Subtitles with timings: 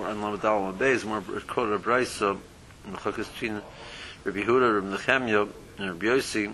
[0.00, 2.38] on Lamed Dal and Beis, more quoted a Brisa,
[2.88, 3.60] Mechakas Chin,
[4.24, 6.52] Rabbi Huda, Rabbi Nechemya, and Rabbi Yossi,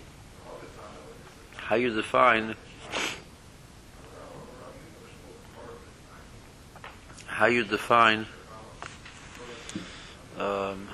[1.57, 2.55] how you define
[7.27, 8.27] how you define
[10.39, 10.89] um,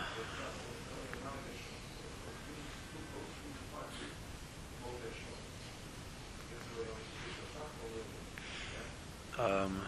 [9.39, 9.82] um,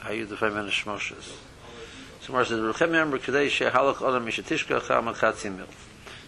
[0.00, 1.36] how you define Ben Shmoshes.
[2.20, 5.66] So Mar says, Rechem remember today shehalach olam mishatishka chama chatzimil.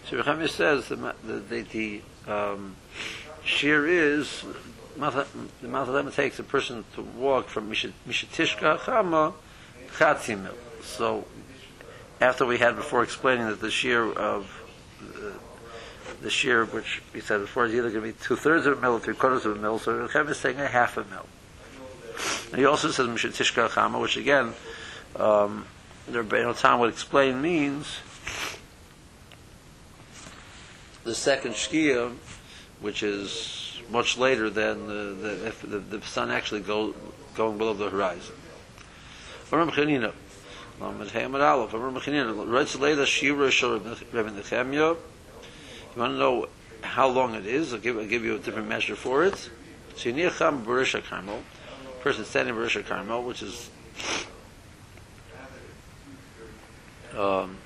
[0.05, 2.75] So Rechem says the the, the, the um,
[3.43, 4.43] shear is
[4.97, 9.33] the Mathalema takes a person to walk from mishatishka chama
[9.97, 10.55] chatzimil.
[10.81, 11.25] So
[12.19, 14.61] after we had before explaining that the shear of
[15.01, 15.33] uh,
[16.21, 18.81] the shear, which we said before, is either going to be two thirds of a
[18.81, 19.79] mil or three quarters of a mil.
[19.79, 21.25] So Rechem is saying a half a mil.
[22.51, 24.53] And he also says Mishat Tishka Chama, which again,
[25.15, 25.65] um,
[26.07, 27.99] the Rebbeinu Tam would explain means
[31.03, 32.13] the second Shkia,
[32.79, 36.93] which is much later than the, the, if the, the sun actually go,
[37.35, 38.35] going below the horizon.
[39.51, 40.13] Ram Chanina,
[40.79, 44.95] Lamed Hamad Aleph, Ram Chanina, writes later Shira Shor Rebbe Nechemya.
[45.95, 46.47] You want to know
[46.81, 47.73] how long it is?
[47.73, 49.49] I'll give, I'll give you a different measure for it.
[49.95, 51.43] So you need Cham Barisha Carmel
[52.01, 53.69] person standing in Rosh Carmel, which is
[57.17, 57.57] um,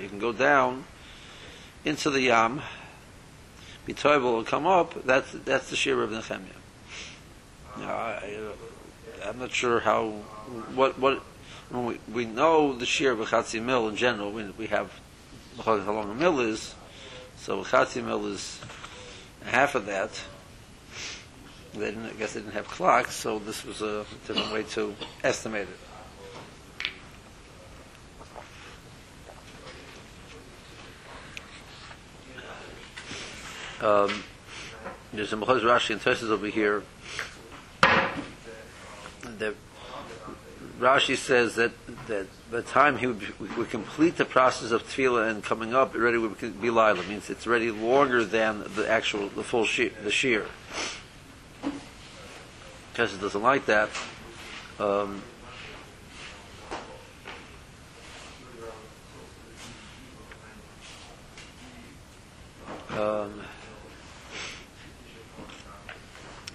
[0.00, 0.84] you can go down
[1.84, 2.62] into the Yam,
[3.88, 5.04] toivel and come up.
[5.04, 6.56] That's that's the shir of Nechemia.
[7.78, 8.52] Now, I,
[9.24, 10.08] am not sure how
[10.74, 11.22] what what
[11.70, 14.32] we, we know the shir of Chatzi Mill in general.
[14.32, 14.92] We, we have
[15.64, 16.74] how long a mill is.
[17.42, 18.60] So Chatzi Mil is
[19.44, 20.10] half of that.
[21.72, 24.94] They didn't, I guess they didn't have clocks, so this was a different way to
[25.24, 25.66] estimate
[33.80, 33.84] it.
[33.84, 34.22] Um,
[35.12, 36.84] there's a Mechaz Rashi and Tosis over here.
[39.38, 39.56] That
[40.78, 41.72] Rashi says that
[42.06, 45.98] that the time he would, would complete the process of tefillah and coming up, it
[45.98, 47.02] already would be lila.
[47.04, 50.46] means it's already longer than the actual the full shear, the shear.
[52.94, 53.88] Kesha doesn't like that.
[54.78, 55.22] Um,
[62.90, 63.40] um,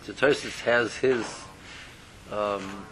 [0.03, 1.41] so Tosis has his
[2.31, 2.85] um,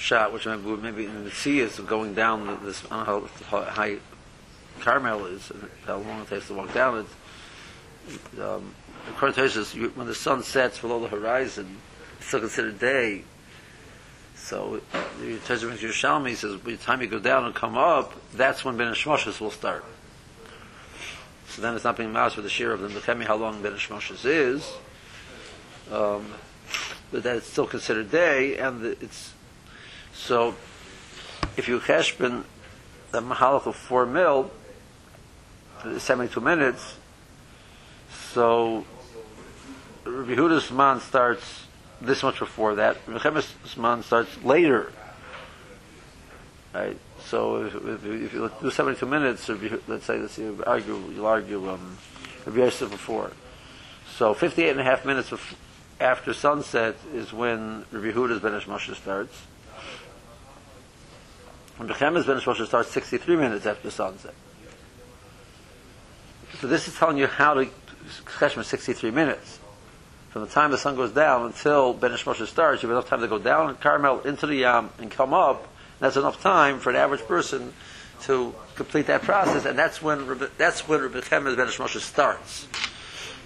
[0.00, 3.62] shot, which maybe, maybe in the sea is going down this, I don't know how
[3.62, 3.98] high
[4.80, 8.40] Carmel is, and how long it takes to walk down it.
[8.40, 8.74] Um,
[9.08, 11.76] according to Jesus, when the sun sets below the horizon,
[12.16, 13.24] it's still considered day.
[14.36, 14.80] So
[15.20, 18.64] the Torah brings Yerushalmi says, by the time you go down and come up, that's
[18.64, 19.84] when Ben Shmoshes will start.
[21.48, 22.92] So then it's not being mouse for the shear of them.
[23.02, 24.72] Tell me how long Ben Shmoshes is.
[25.92, 26.32] Um,
[27.12, 29.34] but that it's still considered day, and it's
[30.20, 30.54] so
[31.56, 32.44] if you cheshbon
[33.10, 34.50] the mahalach of four mil,
[35.98, 36.96] 72 minutes,
[38.32, 38.84] so
[40.04, 41.64] Rabbi Huda's man starts
[42.00, 42.96] this much before that.
[43.06, 43.42] Rabbi
[43.76, 44.92] man starts later.
[46.72, 46.96] Right?
[47.24, 49.48] So if, if, if, you do 72 minutes,
[49.88, 51.98] let's say, let's you argue, you'll argue um,
[52.46, 53.32] Rabbi Yosef before.
[54.16, 55.32] So 58 and a half minutes
[55.98, 59.34] after sunset is when Rabbi Huda's Ben Moshe starts.
[61.80, 64.34] When Bechemes Ben Moshe starts 63 minutes after sunset.
[66.58, 67.70] So this is telling you how to
[68.26, 69.58] cheshbon 63 minutes.
[70.28, 73.22] From the time the sun goes down until Ben Moshe starts, you have enough time
[73.22, 75.62] to go down Carmel into the Yam and come up.
[75.62, 77.72] And that's enough time for an average person
[78.24, 82.68] to complete that process, and that's when that's when Rebbe Chemes Ben Moshe starts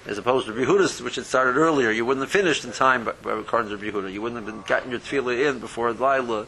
[0.06, 1.90] as opposed to Yehuda, which had started earlier.
[1.90, 4.12] You wouldn't have finished in time, according to Yehuda.
[4.12, 6.46] You wouldn't have been gotten your tefillah in before Lila,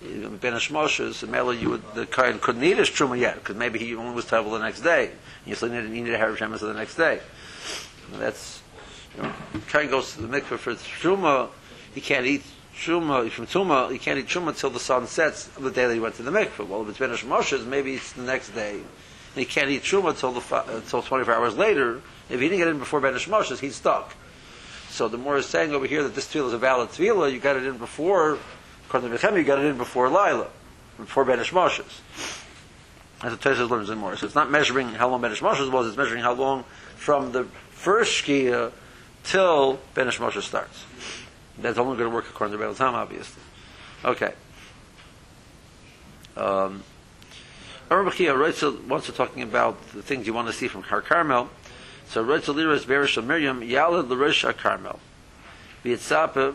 [0.00, 3.78] Ben Hashmoshes, and Mela, you would, the Kohen couldn't eat his truma yet, because maybe
[3.78, 5.10] he only was travel the next day.
[5.44, 7.20] You still needed, needed a Harav Shemes the next day.
[8.12, 8.62] And that's,
[9.16, 9.32] you know,
[9.68, 11.50] Kohen goes to the mikveh for truma,
[11.94, 12.42] he can't eat
[12.74, 16.00] truma, from tuma, he can't eat truma until the sun sets the day that he
[16.00, 16.66] went to the mikveh.
[16.66, 18.76] Well, if it's Ben Hashmoshes, maybe it's the next day.
[18.76, 18.84] And
[19.36, 22.00] he can't eat truma until, the, until uh, 24 hours later,
[22.30, 24.14] if he didn't get in before Ben Moshes, he's stuck.
[24.90, 27.40] So the more is saying over here that this tefillah is a valid tefillah, you
[27.40, 28.38] got it in before,
[28.86, 30.48] according to Bechem, you got it in before Lila,
[30.96, 32.00] before Ben Moshes.
[33.22, 34.16] As the Tosas learns in more.
[34.16, 36.64] So it's not measuring how long Ben Moshes was, it's measuring how long
[36.96, 38.72] from the first Shkia
[39.24, 40.84] till Ben Moshe starts.
[41.58, 43.42] That's only going to work according to Rebbe Tam, obviously.
[44.04, 44.32] Okay.
[46.36, 46.82] Um,
[47.90, 51.48] Arbachia Reitzel wants to talking about the things you want to see from Har Carmel.
[52.14, 54.06] So Reitzel Liras Berish Miriam Yalad
[54.42, 55.00] Har Carmel.
[55.84, 56.54] V'yitzapa,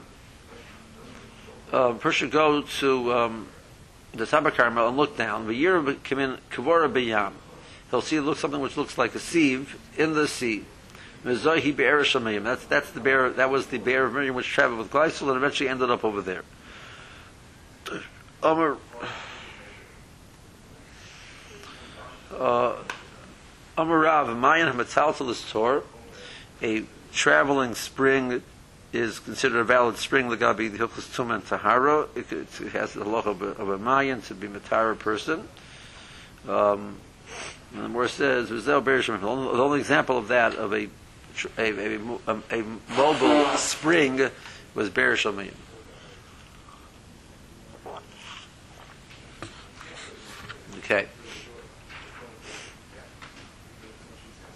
[1.73, 3.47] uh, person go to um,
[4.13, 5.45] the of Carmel and look down.
[5.45, 7.33] V'yir come in Kavora B'yam.
[7.91, 10.63] He'll see look something which looks like a sieve in the sea.
[11.25, 12.45] Mezohi Be'er Shamayim.
[12.45, 13.29] That's that's the bear.
[13.29, 16.21] That was the bear of Miriam which traveled with Gleisel and eventually ended up over
[16.21, 16.43] there.
[18.41, 18.77] Amar.
[22.33, 22.75] Uh,
[23.79, 24.67] Amarav Mayan
[25.51, 25.83] Tor,
[26.61, 26.83] a
[27.13, 28.43] traveling spring
[28.91, 30.27] is considered a valid spring.
[30.27, 32.09] Lagabi the Hilchus Tum and Tahara.
[32.13, 32.27] It,
[32.73, 35.47] has the look of a, of a Mayan to be a Matara person.
[36.45, 36.97] Um,
[37.73, 40.89] and the more says, the only example of that of a
[41.57, 41.95] a,
[42.27, 42.63] a, a,
[42.97, 44.29] mobile spring
[44.75, 45.53] was Shamayim.
[50.79, 51.07] Okay.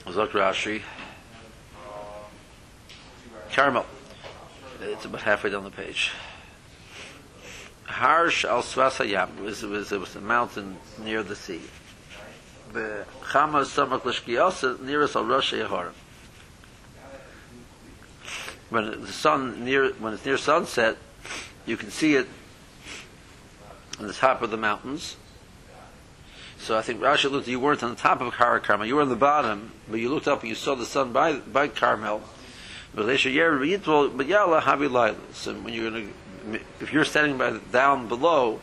[0.05, 0.81] Zok Rashi.
[3.53, 3.85] Carmel.
[4.81, 6.11] It's about halfway down the page.
[7.85, 11.61] Harsh al Swasayam was, was, it was a mountain near the sea.
[12.73, 15.93] The Chama Samak Lishkiyasa nearest al Rosh Yehorim.
[18.69, 20.97] When the sun near when it's near sunset,
[21.65, 22.27] you can see it
[23.99, 25.15] on the top of the mountains.
[26.63, 27.49] So I think Rashi looked.
[27.49, 28.87] You weren't on the top of Har Carmel.
[28.87, 31.33] You were on the bottom, but you looked up and you saw the sun by
[31.33, 32.21] by Carmel.
[32.95, 33.67] But So when
[35.73, 36.07] you're gonna,
[36.79, 38.61] if you're standing by down below,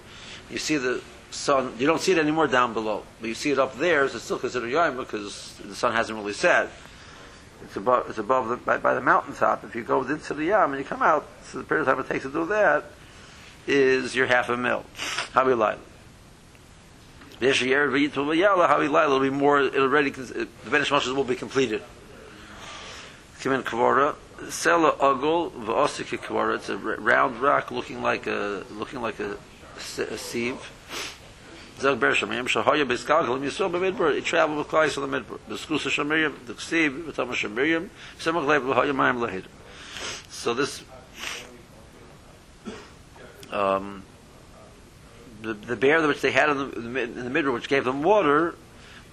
[0.50, 1.74] you see the sun.
[1.78, 4.08] You don't see it anymore down below, but you see it up there.
[4.08, 6.70] So it's still considered yom because the sun hasn't really set.
[7.64, 8.08] It's above.
[8.08, 9.62] It's above the, by, by the mountaintop.
[9.64, 12.02] If you go into the yam and you come out, so the period of time
[12.02, 12.84] it takes to do that
[13.66, 14.86] is your half a mil.
[15.34, 15.54] Havi
[17.40, 19.60] will be more.
[19.60, 21.82] It'll already the benishmoshes will be completed.
[23.40, 26.56] Kimin Kvora, Sela Ogul, V'osiki Kvora.
[26.56, 29.38] It's a round rock looking like a looking like a,
[29.76, 30.70] a sieve.
[31.80, 34.14] Zog Bersham, Yem Shahoya Biskalkalim Yisrael B'Midbar.
[34.14, 35.38] It traveled with Klais on the Midbar.
[35.48, 37.88] The Skusa Shamiriam, the Ksiv, V'Tama Shamiriam,
[38.18, 39.44] Semach Lev L'Hoya Mayim Lahid.
[40.28, 40.84] So this,
[43.50, 44.02] um,
[45.42, 48.54] the, bear which they had in the, in the Midbar, which gave them water,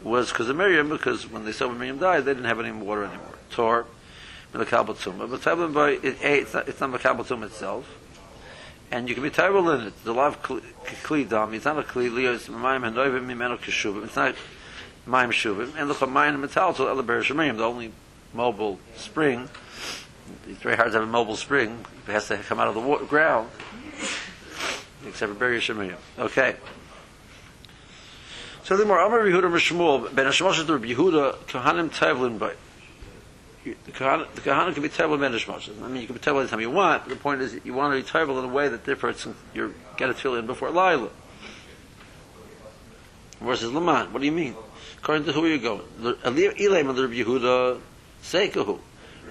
[0.04, 3.06] was because of Miriam, because when they saw Miriam died, they didn't have any water
[3.06, 3.36] anymore.
[3.50, 3.86] Tor,
[4.54, 7.98] A, eh, it's not, it's not itself.
[8.90, 10.04] And you can be terrible in it.
[10.06, 11.54] The love kli dam.
[11.54, 14.06] It's not a kli liyos it's mayim hanoivim mimeno keshuvim.
[14.06, 14.36] It's not
[15.06, 15.76] mayim shuvim.
[15.78, 17.58] And look at mayim metal to elaber shemayim.
[17.58, 17.92] The only
[18.34, 19.50] mobile spring.
[20.48, 21.86] It's very hard to have a mobile spring.
[22.08, 23.50] It has to come out of the ground.
[25.08, 25.96] Except for Ber Shemayim.
[26.20, 26.56] Okay.
[28.64, 32.54] So the more Amar Yehuda Mishmuel Ben Hashmosh Yehuda Kohanim Tevlin Bay
[33.86, 35.48] the kahana can be terrible medish
[35.84, 37.08] I mean, you can be terrible anytime you want.
[37.08, 39.28] The point is, you want to be terrible in a way that differs.
[39.54, 41.10] You get a tefillin before Lila.
[43.42, 44.14] Versus Laman.
[44.14, 44.56] What do you mean?
[45.00, 45.82] According to who are you going?
[46.02, 47.80] Elam of the Yehuda
[48.24, 48.80] Seikahu.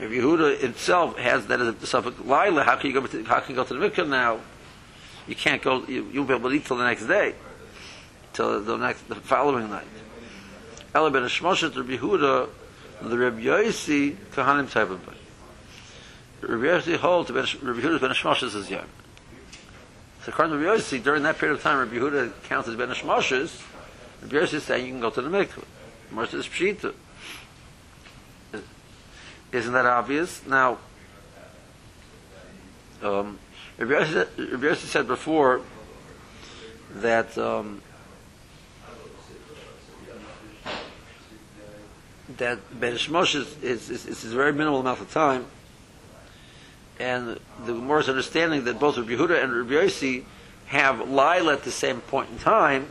[0.00, 3.40] If Yehuda itself has that as a suffix Lila, how can you go to, how
[3.40, 4.40] can you go to the mikvah now?
[5.26, 5.84] You can't go.
[5.86, 7.34] You, you'll be able to eat till the next day,
[8.32, 9.86] till the next the following night.
[10.94, 12.48] Ela ben Shmoshet Yehuda
[13.02, 15.00] the Reb Yosi Kahanim Tevim
[16.40, 18.86] Reb Yosi holds Reb Yehuda Ben Hashmoshes as young.
[20.22, 22.88] So according to Reb Yosi, during that period of time, Reb Yehuda counts as Ben
[22.88, 23.62] Hashmoshes.
[24.22, 25.64] Reb Yosi is saying you can go to the mikveh.
[26.10, 26.94] More says Pshita.
[29.52, 30.44] Isn't that obvious?
[30.46, 30.78] Now,
[33.02, 33.38] um,
[33.78, 35.60] Reb Yosi said before
[36.94, 37.82] that um,
[42.38, 45.44] that Ben Shmosh is, is, is, is, a very minimal amount of time,
[46.98, 50.24] and the Gemara's understanding that both Rabbi Yehuda and Rabbi Yossi
[50.66, 52.88] have Lila at the same point in time,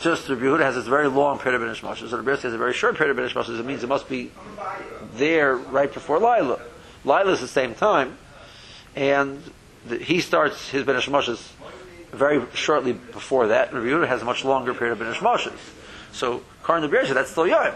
[0.00, 2.54] just Rabbi Yehuda has this very long period of Ben Shmosh, so Rabbi Yossi has
[2.54, 4.30] a very short period of Ben Shmosh, it means it must be
[5.14, 6.58] there right before Lila.
[7.04, 8.16] Lila is the same time,
[8.98, 9.40] and
[9.86, 11.52] the, he starts his Ben Shmoshes
[12.10, 15.58] very shortly before that, and Yehuda has a much longer period of Ben Shmoshes.
[16.12, 17.74] So, to Rabbi Yossi, that's still Yom.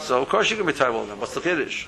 [0.00, 1.20] So of course you can be terrible them.
[1.20, 1.86] What's the kiddush?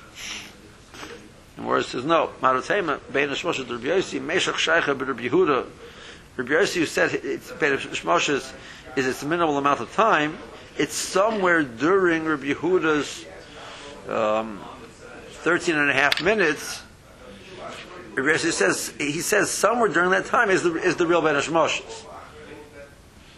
[1.57, 5.65] And where it says no, Marutema Bein Shmoshes Rabbi Yossi Meshach Sheicha Yehuda.
[6.37, 8.53] Rabbi said it's Bein Shmoshes
[8.95, 10.37] is its minimal amount of time.
[10.77, 13.25] It's somewhere during Rabbi Yehuda's
[14.07, 14.61] um,
[15.43, 16.83] 13 and a half minutes,
[18.15, 22.05] Yossi says, he says somewhere during that time is the, is the real Ben Moshes.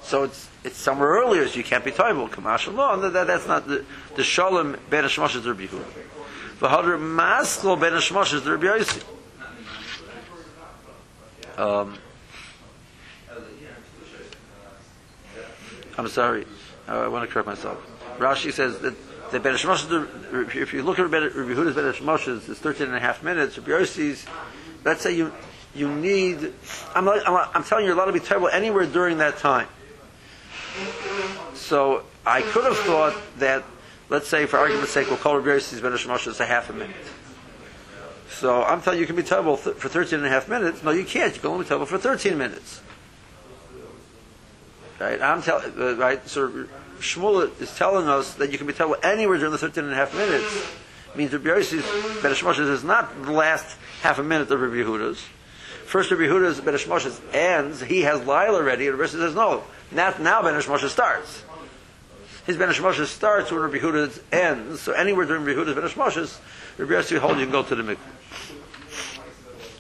[0.01, 2.29] So it's, it's somewhere earlier, so you can't be Taibel.
[2.29, 5.85] Kamash no, that, that's not the, the Shalom Ben Moshes Rabbi Yehuda.
[6.59, 9.03] The Hadr Maskal Ben Moshes Rabbi Yossi.
[11.57, 11.97] Um,
[15.97, 16.45] I'm sorry.
[16.87, 17.77] Uh, I want to correct myself.
[18.17, 18.95] Rashi says that
[19.31, 22.99] the Ben Shemoshes, if you look at Rabbi Yehuda's Ben Shemoshes, it's 13 and a
[22.99, 23.57] half minutes.
[23.57, 24.25] Rabbi Yossi's,
[24.83, 25.31] let's say you
[25.75, 26.53] you need,
[26.93, 29.67] I'm, I'm, I'm telling you, you're allowed to be terrible anywhere during that time.
[31.55, 33.63] So I could have thought that,
[34.09, 36.95] let's say for argument's sake, we'll call Rabbi Yossi's Ben Shemoshes a half a minute.
[38.29, 40.83] So I'm telling you, you can be terrible th- for 13 and a half minutes.
[40.83, 41.33] No, you can't.
[41.33, 42.81] You can only be terrible for 13 minutes.
[44.99, 45.21] Right?
[45.21, 46.27] I'm telling, uh, right?
[46.27, 46.67] So
[46.99, 49.95] Shmuel is telling us that you can be told anywhere during the 13 and a
[49.95, 50.67] half minutes.
[51.15, 55.23] Means Rabbi Yossi's Ben Hashmoshes is not the last half a minute of Rabbi Yehuda's.
[55.85, 59.63] First Rabbi Yehuda's Ben Hashmoshes ends, he has Lila ready, and Rabbi Yossi says, no,
[59.91, 61.43] not now Ben Hashmoshes starts.
[62.47, 66.39] His Ben Hashmoshes starts when Rabbi Yehuda's ends, so anywhere during Rabbi Yehuda's Ben Hashmoshes,
[66.79, 67.97] Rabbi Yossi holds you can go to the mikveh.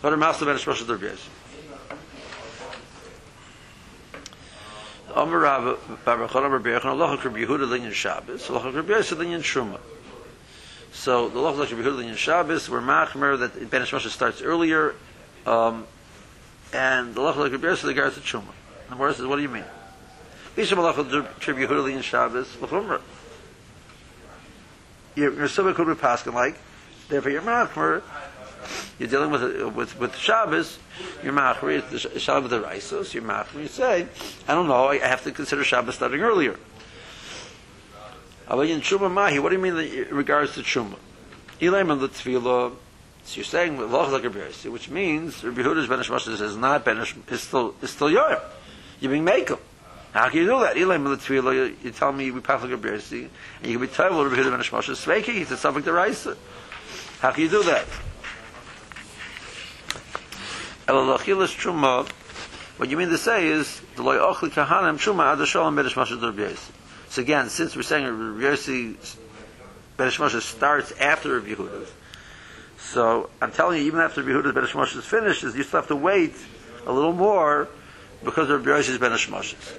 [0.01, 1.29] What are Master Ben Hashmoshes Rabbi Yossi?
[5.15, 5.39] Amar
[6.59, 9.79] Be'echon Allah Rabbi Yehuda Linyan Shabbos Rabbi Yosef Linyan Shuma
[10.93, 14.95] so the Allah Rabbi Yehuda Linyan Shabbos were machmer that Ben Hashmoshe starts earlier
[15.45, 15.85] um,
[16.71, 18.53] and the Allah Rabbi Yosef the Garza Shuma
[18.89, 19.65] and Morris says what do you mean?
[20.55, 23.01] Bisham Allah Rabbi Yehuda Linyan Shabbos L'chumra
[25.15, 26.55] your, your Subah could be Paskin like
[27.09, 28.01] therefore you're machmer.
[28.97, 30.79] You're dealing with with with Shabbos,
[31.21, 33.63] you're machri the Shabbos the Raisos, you're machri.
[33.63, 34.07] You say,
[34.47, 36.57] I don't know, I have to consider Shabbos starting earlier.
[38.49, 40.95] In Truma Mahi, what do you mean in regards to Truma?
[41.59, 42.73] Elaim and the Tefillah,
[43.23, 46.97] so you're saying Loch like Rabbi which means Rabbi Huda's Ben Hashmashas is not Ben
[46.97, 48.41] is still is still Yorim.
[48.99, 49.59] You're being Mekel.
[50.11, 50.75] How can you do that?
[50.75, 53.11] Elaim and the Tefillah, you, tell me we pass like Rabbi and
[53.63, 56.35] you can be told Rabbi Huda Ben Hashmashas Sveiki, he's a subject to Raisa.
[57.19, 57.85] How can you do that?
[60.87, 62.05] Elalachilas truma.
[62.77, 66.19] What you mean to say is the loy ochli kahanim truma ad shalom bedish mashad
[67.13, 68.95] So again, since we're saying Yossi
[69.99, 71.91] bedish starts after Rabbi Yehuda's,
[72.79, 75.95] so I'm telling you, even after Rabbi Yehuda's mashad is finished, you still have to
[75.95, 76.33] wait
[76.87, 77.67] a little more
[78.23, 79.77] because of Rabbi bedish mashad.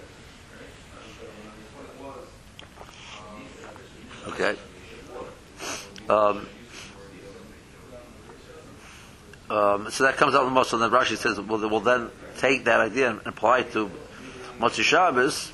[4.29, 4.57] Okay.
[6.09, 6.47] Um,
[9.51, 10.71] um, so that comes out the most.
[10.71, 13.91] So then Rashi says, well, we'll then take that idea and apply it to
[14.61, 15.51] Motzi Shabbos.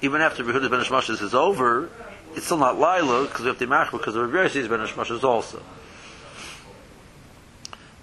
[0.00, 1.90] Even after Behuda's Ben Hashmashas is over,
[2.34, 5.24] it's still not Lila because we have to match because the Rabbi Yossi's Ben Hashmashas
[5.24, 5.62] also.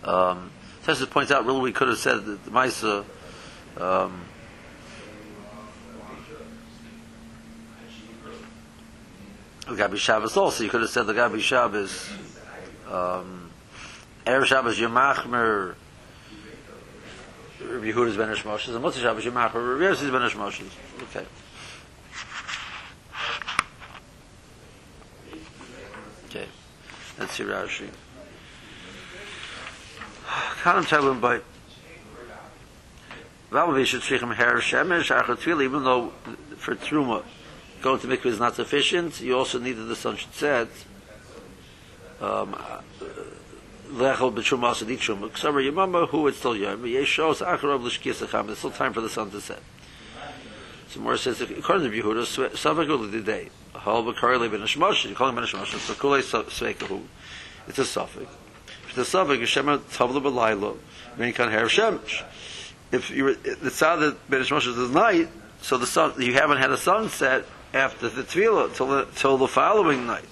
[0.03, 0.51] Um,
[1.09, 3.05] points out, really, we could have said that the Maisa.
[3.77, 4.25] Um,
[9.65, 10.63] Gabi Shabbos also.
[10.63, 12.09] You could have said the Gabi Shabbos.
[12.89, 13.49] Um,
[14.25, 15.75] Erev Shabbos Yomachmer
[17.61, 20.21] Rabbi Yehuda's Ben Moshes, and Motzei Shabbos Yomachmer Rabbi Yossi's Ben.
[20.21, 20.69] Okay.
[21.01, 21.25] Okay.
[27.17, 27.89] See Rashi.
[30.61, 31.39] Kanem Tevim by
[33.51, 36.11] Valavi should him hair shemesh achat even though
[36.57, 37.23] for truma
[37.81, 40.67] going to mikveh is not sufficient, you also need the sun should set.
[42.19, 42.55] Um,
[43.91, 45.29] lechel b'tshuma asadit shuma.
[45.29, 46.83] Ksaver yamama who it's still yom.
[46.83, 48.49] Yeshos acharov l'shkiyas acham.
[48.49, 49.61] It's still time for the sun to set.
[50.95, 53.49] So more says according to Yehuda, savakul l'didei.
[53.73, 55.09] Hal b'karli ben hashmosh.
[55.09, 55.77] You call him ben hashmosh.
[55.77, 57.01] So kulei sveikahu.
[57.67, 58.31] It's a suffix.
[58.87, 60.77] If the savak is shema tavla b'laylo,
[61.17, 62.23] then you can have shemesh.
[62.93, 65.27] If you it's out that ben hashmosh is night,
[65.61, 69.49] so the sun you haven't had a sunset after the tefillah till the till the
[69.49, 70.23] following night.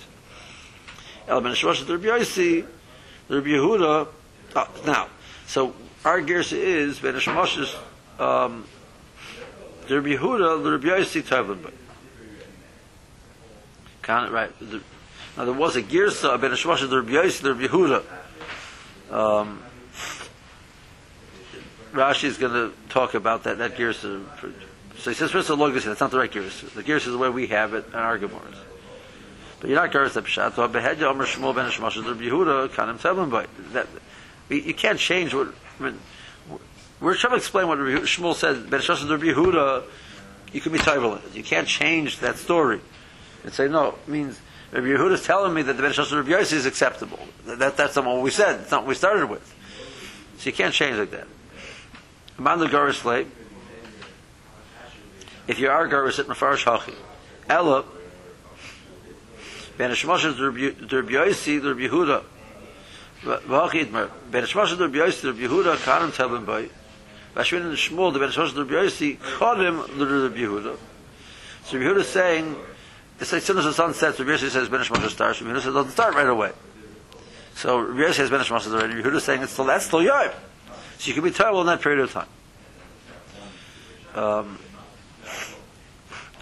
[1.28, 2.66] El ben hashmosh the Rabbi Yossi
[3.28, 4.08] the Rabbi Yehuda,
[4.56, 5.08] oh, now,
[5.46, 5.74] so
[6.06, 7.76] our gersa is, Ben Hashemoshes,
[8.20, 8.66] um,
[9.88, 11.72] the Rabbi Yehuda, the Rabbi Yossi Tevlin.
[14.02, 14.52] Count it right.
[14.60, 14.82] The,
[15.38, 18.04] now there was a girsa of Ben Hashemoshes, the Rabbi Yossi, the Rabbi Yehuda.
[19.12, 19.64] Um,
[21.94, 24.24] Rashi is going to talk about that, that girsa.
[24.98, 26.74] So he says, first of all, that's not the right girsa.
[26.74, 28.58] The girsa is the way we have it in our Gemaras.
[29.60, 30.56] But you're not Garas Pshat.
[30.56, 33.48] So Behedya Omer Shmuel Ben Hashmash Rabbi Yehuda Kanim Tevlin.
[33.72, 33.88] That
[34.50, 35.48] you can't change what.
[35.80, 36.00] I mean,
[37.04, 38.70] we're trying to explain what Shmuel said.
[38.70, 39.84] Ben Yehuda.
[40.54, 41.22] You can be Tevlin.
[41.36, 42.80] You can't change that story
[43.44, 43.90] and say no.
[43.90, 44.40] It means
[44.72, 47.20] Rabbi Yehuda is telling me that the Ben of Rabbi Yossi is acceptable.
[47.46, 48.62] That, that's not what we said.
[48.62, 49.54] It's not what we started with.
[50.38, 51.28] So you can't change like that.
[52.38, 53.28] Among the Goris
[55.46, 56.96] if you are Goris at Mefarish Hachi,
[57.50, 57.84] Ella,
[59.78, 62.24] Ben Shlosh of Rabbi Yossi, Rabbi Yehuda,
[63.24, 66.46] V'hachi Itmer, Ben Shlosh of Rabbi Yossi, Rabbi Yehuda, Karim Tevin
[67.34, 70.78] Boy, Vashvin and Shmuel, the Rabbi Yossi, Karim, the Rabbi Yehuda.
[71.66, 72.56] So Rabbi Yehuda is saying,
[73.20, 75.62] it's like soon as the sun sets, Rabbi Yossi says Ben Shlosh starts, Rabbi it
[75.64, 76.52] doesn't start right away.
[77.56, 80.04] So Rabbi Yossi says Ben Shlosh already, Rabbi Yehuda is saying it's still, that's still
[80.04, 80.30] Yom.
[80.98, 82.28] So you can be terrible in that period of time.
[84.16, 84.60] Um,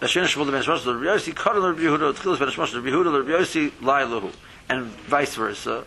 [0.02, 3.18] Hashem Shmuel the Ben Shlosh, Rabbi Yossi, Karim, Rabbi Yehuda, Tchilas Ben Shlosh, Rabbi Yehuda,
[3.18, 4.34] Rabbi Yossi, Lailahu,
[4.70, 5.86] and vice versa.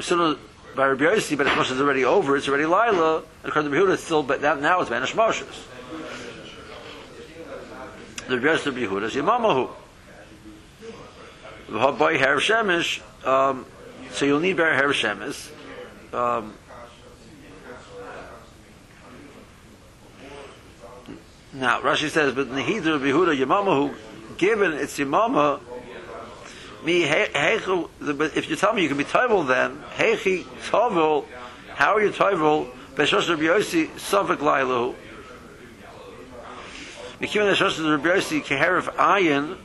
[0.00, 0.36] Soon as
[0.76, 3.94] by Rabbi Yossi, Ben Shlosh is already over, it's already Laila, and according to Rabbi
[3.94, 5.42] it's still, but now it's Ben Shlosh.
[8.28, 9.70] The Rabbi Yossi, Rabbi Yehuda, is Yamamahu.
[11.68, 13.64] By Harav Shemesh, um,
[14.12, 15.50] so you'll need Bar Harav Shemesh.
[16.14, 16.52] Um,
[21.54, 23.94] now, Rashi says, but Nehidr Rabbi Yehuda, Yamamahu,
[24.36, 25.58] given it's Yamama,
[26.86, 27.90] me heichel.
[28.36, 31.26] If you tell me you can be tovel, then heichi tovel.
[31.74, 32.68] How are you tovel?
[32.94, 34.94] Beshosh Rabbi Yossi Sofik Lailu.
[37.20, 39.58] Mikim Beshosh Rabbi Yossi Keherif Ayin.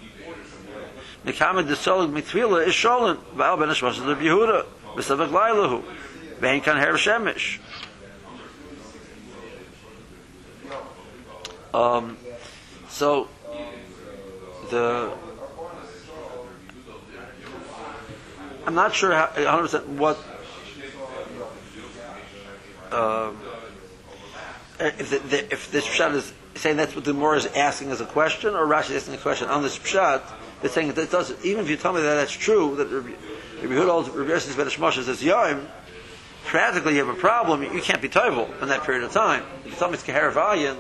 [1.24, 3.18] Mekamed Desolig Mitvila is Sholin.
[3.36, 5.84] Val Ben Beshosh Rabbi Yehuda Besofik Lailu.
[6.40, 7.60] Vein Kan Her Shemish.
[11.74, 12.18] Um,
[12.90, 13.30] so
[14.72, 15.14] the
[18.66, 20.18] I'm not sure how, 100% what
[22.92, 23.38] um,
[24.80, 28.02] if, the, the, if this pshat is saying that's what the Gemara is asking as
[28.02, 30.22] a question, or Rashi is asking a question on this pshat.
[30.62, 31.34] They're saying that it does.
[31.46, 33.12] Even if you tell me that that's true, that Rabbi
[33.62, 35.68] Yehuda holds Rabbi Moshe says Yom,
[36.46, 37.64] practically you have a problem.
[37.64, 39.44] You can't be toivel in that period of time.
[39.66, 40.78] If you tell me it's Keher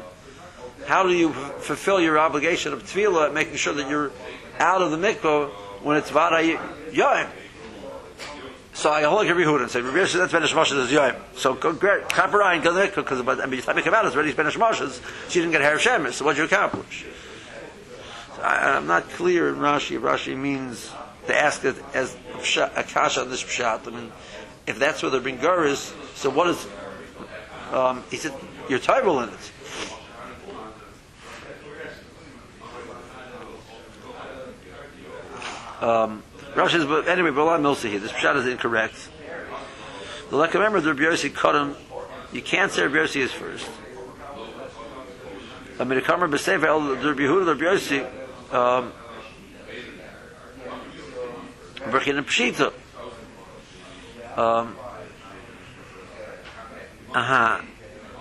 [0.87, 4.11] how do you f- fulfill your obligation of tefillah, making sure that you're
[4.57, 5.49] out of the mikvah
[5.83, 6.59] when it's vada?
[8.81, 11.39] So I hold Rabbi Yehuda and say, Rabbi that's Benish Moshe, is.
[11.39, 14.95] So great, Kapparayin, go there, because by the time you come out, it's already Moshe's,
[14.95, 17.05] so you didn't get Her Shemesh, so what did you accomplish?
[18.35, 20.89] So I, am not clear in Rashi Rashi means
[21.27, 22.17] to ask it as
[22.57, 23.87] a kasha on this pshat.
[23.87, 24.11] I mean,
[24.65, 26.67] if that's where the Bringur is, so what is,
[27.71, 28.33] um, he said,
[28.67, 29.51] you're tribal in it.
[35.83, 37.99] Um, Rashi says, but anyway, Bala Milsa here.
[37.99, 39.09] This pshat is incorrect.
[40.29, 41.75] The like remember the Rabbi Yossi cut him.
[42.31, 43.69] You can't say Rabbi Yossi is first.
[45.79, 48.53] I mean, the Kamer B'Sefer the Rabbi Yehuda the Rabbi Yossi.
[48.53, 48.93] Um,
[51.89, 52.73] Berchin Pshita.
[54.37, 54.75] Um.
[57.13, 57.61] Uh-huh.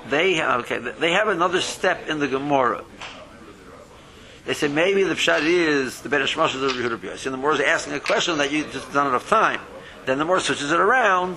[0.09, 0.79] They okay.
[0.79, 2.85] They have another step in the Gemara.
[4.51, 7.25] They say maybe the pshat is the Ben Hashmash of the Yehuda B'Yos.
[7.25, 9.61] And the more is asking a question that you just not enough time.
[10.07, 11.35] Then the more switches it around.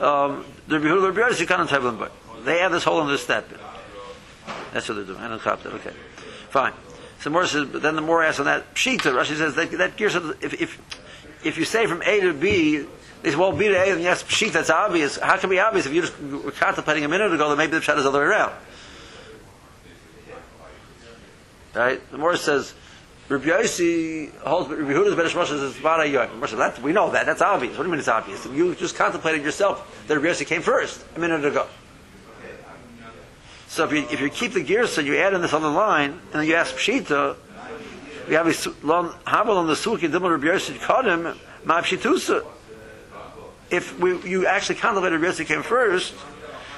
[0.00, 2.02] Um, the Yehuda B'Yos you can't have them,
[2.44, 3.52] they add this whole other step.
[3.52, 3.58] In.
[4.72, 5.18] That's what they're doing.
[5.18, 5.74] I don't cop that.
[5.74, 5.92] Okay,
[6.48, 6.72] fine.
[7.20, 9.12] So more says, but then the more asks on that pshita.
[9.12, 10.80] Rashi says that that gears if if
[11.44, 12.86] if you say from A to B.
[13.20, 15.18] They say, well, B to A, and yes, pshit, that's obvious.
[15.18, 17.72] How can it be obvious if you just were contemplating a minute ago that maybe
[17.72, 18.54] the pshat is the other way around?
[21.78, 22.10] Right?
[22.10, 22.74] The Morah says,
[23.28, 26.10] Rabbi Yossi holds, Rabbi Yehuda's Ben Moshe says, Vada.
[26.56, 27.24] That, we know that.
[27.24, 27.78] That's obvious.
[27.78, 28.44] What do you mean it's obvious?
[28.46, 31.68] You just contemplated yourself that Rabbi Yossi came first a minute ago.
[33.68, 36.10] So if you, if you keep the gears, so you add in this other line,
[36.10, 37.36] and then you ask Pshita,
[38.26, 38.52] we have a
[39.30, 42.44] Havel on the Suki, Dimel Rabbi Yossi Kadim, Ma Pshitusa.
[43.70, 46.12] If we, you actually contemplated Rabbi Yossi came first,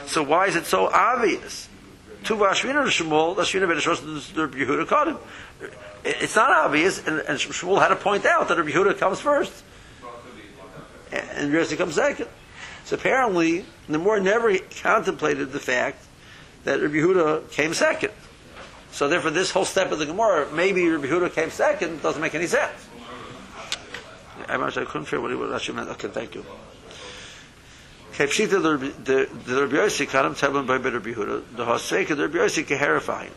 [0.05, 1.71] so why is it so obvious?
[2.25, 5.19] Shmuel, Vashvina Ben Yehuda.
[6.05, 9.53] It's not obvious, and, and Shmuel had to point out that Rabbi Yehuda comes first,
[11.13, 12.29] and Rabbi comes second.
[12.85, 16.05] So apparently, more never contemplated the fact
[16.65, 18.13] that Rabbi Yehuda came second.
[18.93, 22.35] So therefore, this whole step of the Gemara, maybe Rabbi Yehuda came second, doesn't make
[22.35, 22.89] any sense.
[24.49, 25.91] I couldn't figure what he was actually meant.
[25.91, 26.45] Okay, thank you.
[28.13, 32.65] Kepshita the the Rabbi Yossi kanam teblim by Rabbi Yehuda the Hoseka the Rabbi Yossi
[32.65, 33.31] keherifying.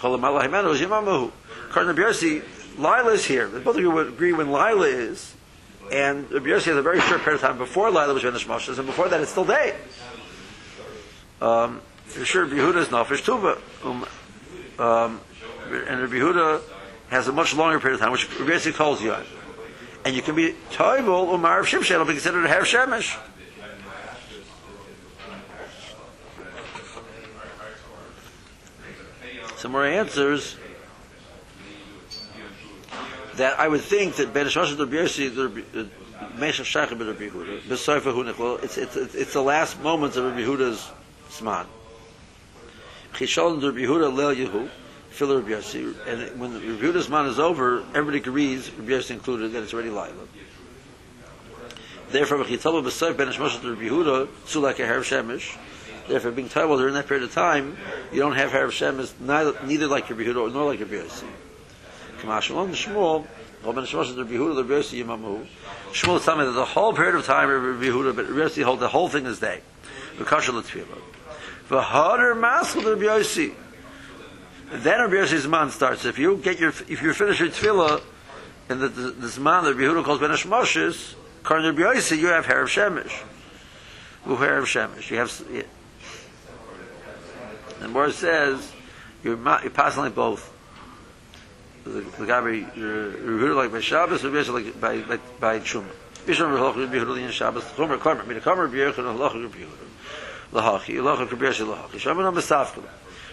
[0.00, 2.42] Cholam Allah Himenu is Rabbi Yossi,
[2.78, 3.48] Lila is here.
[3.48, 5.34] Both of you would agree when Lila is,
[5.92, 8.76] and Rabbi Yossi has a very short period of time before Lila was Venish Moshe,
[8.76, 9.76] and before that it's still day.
[11.40, 11.80] Um,
[12.24, 13.58] sure, Rabbi Yehuda is Nafish Tuba.
[13.84, 14.06] Um,
[14.78, 15.20] um,
[15.70, 16.62] and Rabbi Yehuda
[17.10, 19.22] has a much longer period of time, which basically calls Yom.
[20.04, 23.18] And you can be Toivel Umar of Shimshe, it'll be considered a Her Shemesh.
[29.58, 30.56] Some more answers
[33.34, 35.84] that I would think that Ben the Biersi, the uh,
[36.36, 40.42] Meshav Shach ben Rabbi Yehuda, Besoifa Hunechol, it's, it's, it's the last moments of Rabbi
[40.42, 40.88] Yehuda's
[41.28, 41.66] Sman.
[43.14, 44.68] Chishol Rabbi Yehuda Leil Yehu,
[45.18, 49.50] Phil Rabbi Yossi, and when Rabbi Yehuda's man is over, everybody agrees, Rabbi Yossi included,
[49.50, 50.14] that it's already live.
[52.10, 55.58] Therefore, Chitzalah Besoif Ben Shlosh Rabbi Yehuda, a Harav Shemesh,
[56.06, 57.76] Therefore, being Taiwan during that period of time,
[58.12, 61.26] you don't have Harav Shemesh, neither, neither like Rabbi Yehuda nor like Rabbi Yossi.
[62.20, 63.26] Kamash Shalom Shmuel,
[63.64, 65.44] Rabbi Shlosh Rabbi Yehuda, Rabbi Yossi Yimamu,
[65.90, 68.78] Shmuel telling me that the whole period of time Rabbi Yehuda, but Rabbi Yossi hold
[68.78, 69.62] the whole thing is day.
[70.16, 71.00] V'kasha l'tfilah.
[71.68, 73.52] V'hader maskul Rabbi Yossi.
[74.70, 76.04] Then Rabbi Yossi's man starts.
[76.04, 78.02] If you get your, if you finish your tefillah,
[78.68, 82.26] and the, the, this man that Rabbi Yehuda calls Ben Hashmoshes, to Rabbi Yossi, you
[82.26, 83.22] have hair of Shemesh.
[84.26, 85.10] Hair of Shemesh.
[85.10, 85.62] You have, yeah.
[87.80, 88.70] and more says,
[89.22, 90.52] you're, you're passing like both.
[91.84, 95.62] The, the guy by Yehuda like by Shabbos, Rabbi Yossi like by, by, by Rabbi
[96.26, 97.16] Yehuda Rabbi Yehuda Rabbi
[98.76, 99.78] Yehuda, Rabbi Yehuda.
[102.24, 102.40] Rabbi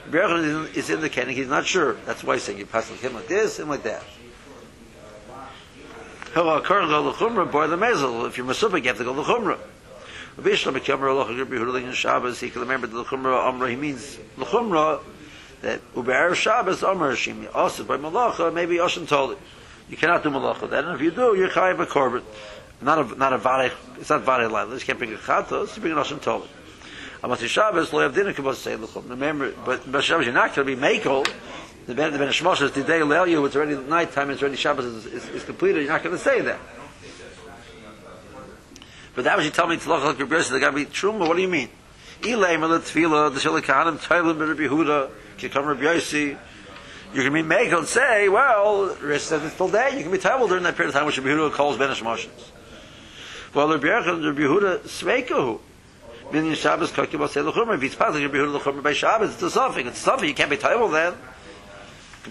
[0.10, 1.94] Rabbi Yehuda is indicating he's not sure.
[2.06, 4.04] That's why he's saying you pass him like this, him like that.
[6.36, 6.46] If you're
[8.46, 9.58] Masubik, you have to go Lachumra.
[10.38, 14.18] Rabbi Yishlam Lahachi, Rabbi Yehuda in Shabbos, he can remember the Lachumra Amra, he means
[14.38, 15.02] Lachumra,
[15.62, 19.38] that Uber Shabbos Amar Hashim, also by Malacha, maybe Oshan told it.
[19.90, 22.24] You cannot do Malacha then, and if you do, you're Chayiv a Korban.
[22.82, 25.82] Not a, not a Varech, it's not Varech Laila, you can't bring a Chatos, you
[25.82, 26.50] bring an Oshan told it.
[27.26, 29.10] Amati Shabbos, lo yav dinner say l'chum.
[29.10, 31.28] Remember, but but Shabbos, you're not going to be makel.
[31.88, 33.44] The Ben the Ben Shmoshes today leil you.
[33.46, 34.30] It's already nighttime.
[34.30, 35.82] It's already Shabbos is, is, is completed.
[35.82, 36.60] You're not going to say that.
[39.16, 40.54] But that was you tell me to look like brother.
[40.54, 41.28] They got to be truma.
[41.28, 41.70] What do you mean?
[42.22, 45.10] Ilay malat tefila taylim ben Rabbi Yehuda
[45.40, 46.38] kikam Rabbi Yossi.
[47.16, 49.98] You can be makel and say, well, Rish says it's still day.
[49.98, 52.30] You can be table during that period of time, which Rabbi Yehuda calls Ben Shmoshes.
[53.56, 55.60] Well, Rabbi Yehuda, Rabbi Yehuda sveikahu.
[56.32, 57.76] Meaning Shabbos kokim say l'chumra.
[57.76, 59.90] If he's passing Rabbi Yehuda l'chumra by Shabbos, it's a suffix.
[59.90, 60.28] It's a suffix.
[60.28, 61.14] You can't be table then.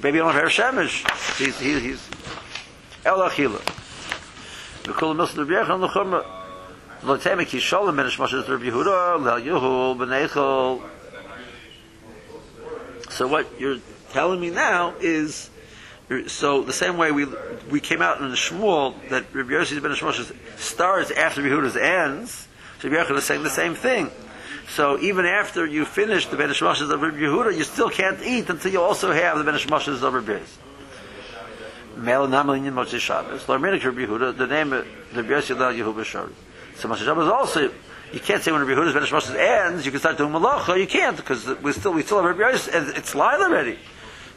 [0.03, 1.05] Maybe you don't have shemesh.
[1.39, 2.11] He's he's he's
[3.05, 3.61] el achila.
[4.83, 6.25] V'kol milsa Rabbi Yehuda l'chumra.
[7.05, 10.83] Lo temek yisholim ben Shmoshes Rabbi Yehuda l'el Yehu b'neichol.
[13.11, 13.79] So what you're
[14.11, 15.51] telling me now is.
[16.27, 17.27] So the same way we
[17.71, 22.47] we came out in the Shmuel that Rabbi Yossi ben Shmoshes starts after Yehuda's ends,
[22.85, 24.11] Rabbi Yochanan is saying the same thing.
[24.69, 28.49] So even after you finish the Benish Shmoshes of Rabbi Yehuda, you still can't eat
[28.51, 31.97] until you also have the Benish Shmoshes of Rabbi Yossi.
[31.97, 33.49] Mel Namalin Moshe Shabbos.
[33.49, 36.31] Rabbi Yehuda, the name of Rabbi Yossi Lel Yehuda B'Shar.
[36.77, 37.71] So Moshe Shabbos also,
[38.13, 40.79] you can't say when Rabbi Yehuda's Benish Shmoshes ends, you can start doing Malacha.
[40.79, 43.79] You can't because we still we still have Rabbi and it's live already.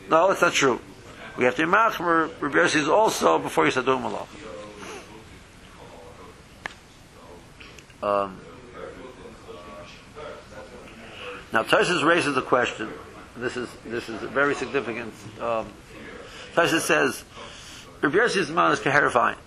[0.09, 0.79] No, that's not true.
[1.37, 2.29] We have to be machmer.
[2.41, 4.46] Rabbi Yossi is also before you start doing Malacha.
[8.01, 8.39] Um,
[11.51, 12.89] now, Tosis raises a question.
[13.37, 15.13] This is this is very significant.
[15.39, 15.67] Um,
[16.53, 17.23] says,
[18.01, 19.37] Rabbi Yossi's man is keherifying.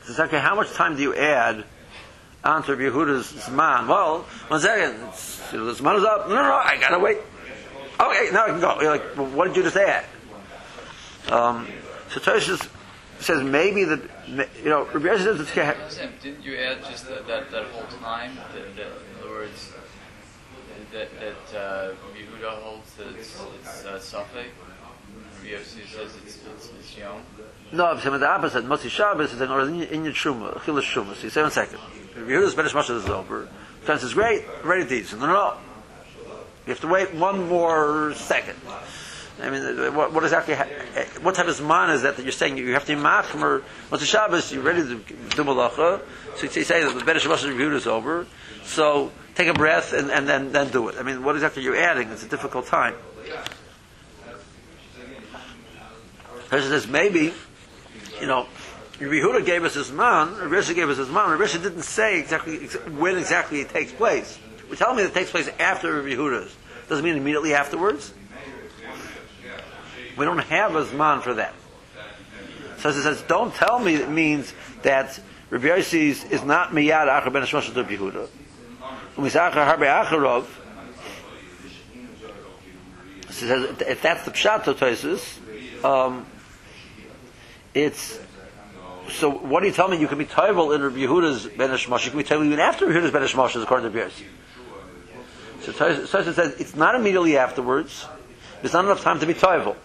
[0.00, 1.64] He says, okay, how much time do you add
[2.44, 3.88] onto Rabbi Yehuda's man?
[3.88, 4.98] Well, one second,
[5.52, 6.28] you know, is up.
[6.28, 7.18] No, no, no, I gotta wait.
[7.98, 8.80] Okay, now I can go.
[8.80, 10.04] You're like, well, what did you just add?
[11.30, 11.68] Um,
[12.10, 12.68] so Tosis
[13.22, 16.22] says maybe that you know Rabbi it's keher.
[16.22, 18.36] Didn't you add just that, that, that whole time?
[18.54, 19.72] That, that, in other words,
[20.92, 24.24] that, that uh, Yehuda holds that it's, it's uh.
[25.42, 27.20] Rabbi Yossi says it's, it's, it's Yom.
[27.72, 28.64] No, I'm saying the opposite.
[28.64, 31.16] Motzi Shabbos is saying, or in your Shuma, Chilas Shuma.
[31.16, 31.78] So you say one second.
[32.16, 33.48] Rabbi Yehuda's Benish Moshe is over.
[33.84, 35.12] Then says, great, ready to eat.
[35.14, 35.56] No, no, no.
[36.66, 38.56] You have to wait one more second.
[39.40, 42.58] I mean, what, what exactly, eh, what type of zman is that that you're saying
[42.58, 46.02] you have to be machmer, once the Shabbos, you're ready to do malacha,
[46.36, 48.26] so you say that the Benish Moshe Yehuda is over,
[48.64, 50.96] so take a breath and, and then, then do it.
[50.98, 52.10] I mean, what exactly you're adding?
[52.10, 52.94] It's a difficult time.
[56.48, 57.32] Person says, maybe,
[58.20, 58.46] you know,
[58.98, 63.16] Yehuda gave us his man, Rabbi gave us his man, Rabbi didn't say exactly when
[63.16, 64.38] exactly it takes place.
[64.68, 66.54] We're telling me that it takes place after Yehuda's.
[66.88, 68.12] Doesn't mean immediately afterwards.
[70.16, 71.54] We don't have a man for that.
[72.78, 75.18] So it says, don't tell me it means that
[75.50, 78.28] Rabbi Yossi is not miyad achar ben Hashmosh Rabbi Yehuda.
[79.16, 80.46] Umisachar harbe acharov.
[83.30, 86.26] So says, if that's the pshat of Tosis, um,
[87.74, 88.18] it's
[89.10, 89.30] so.
[89.30, 89.98] What do you tell me?
[89.98, 92.04] You can be toivel in Rabbi Yehuda's ben Hashmash.
[92.04, 94.24] You can be toivel even after Rabbi Yehuda's ben Hashmash, according to Biersi.
[95.62, 98.06] So Tosha says it's not immediately afterwards.
[98.60, 99.76] There's not enough time to be toivel.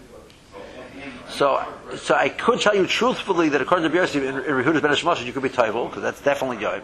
[1.29, 1.63] So,
[1.97, 5.33] so I could tell you truthfully that according to Biersi, in, in Rehuda's Ben you
[5.33, 6.83] could be toivel because that's definitely yoim.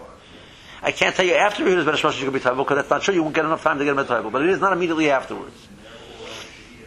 [0.81, 3.01] I can't tell you after Rehuda's Ben Hashmash, you could be toivel because that's not
[3.01, 3.13] true.
[3.13, 5.09] You won't get enough time to get him a toivel, but it is not immediately
[5.09, 5.55] afterwards.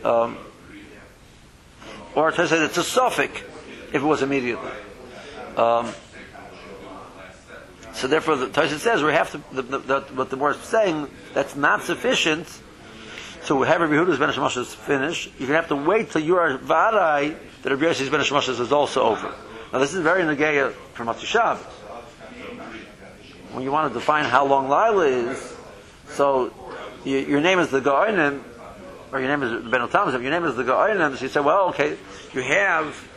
[0.04, 0.36] Um,
[2.14, 3.40] or to say it's a suffix
[3.88, 4.70] if it was immediately.
[5.56, 5.90] Um,
[7.94, 9.40] so therefore, the Tosha says we have to.
[9.52, 12.46] The, the, the, what the word is saying that's not sufficient
[13.46, 15.30] to have Rabbi Yehuda's Ben finish.
[15.38, 17.36] You're to have to wait till you are varai
[17.66, 19.34] that Rabbi Yossi's Ben Hashemashas is also over.
[19.72, 21.64] Now this is very negeya from Matzah Shabbos.
[23.50, 25.56] When you want to define how long Lila is,
[26.10, 26.54] so
[27.04, 28.40] you, your name is the Gaonim,
[29.10, 30.14] or your name is Rebbeinu Tam.
[30.14, 31.98] If your name is the Gaonim, so you say, well, okay,
[32.32, 33.08] you have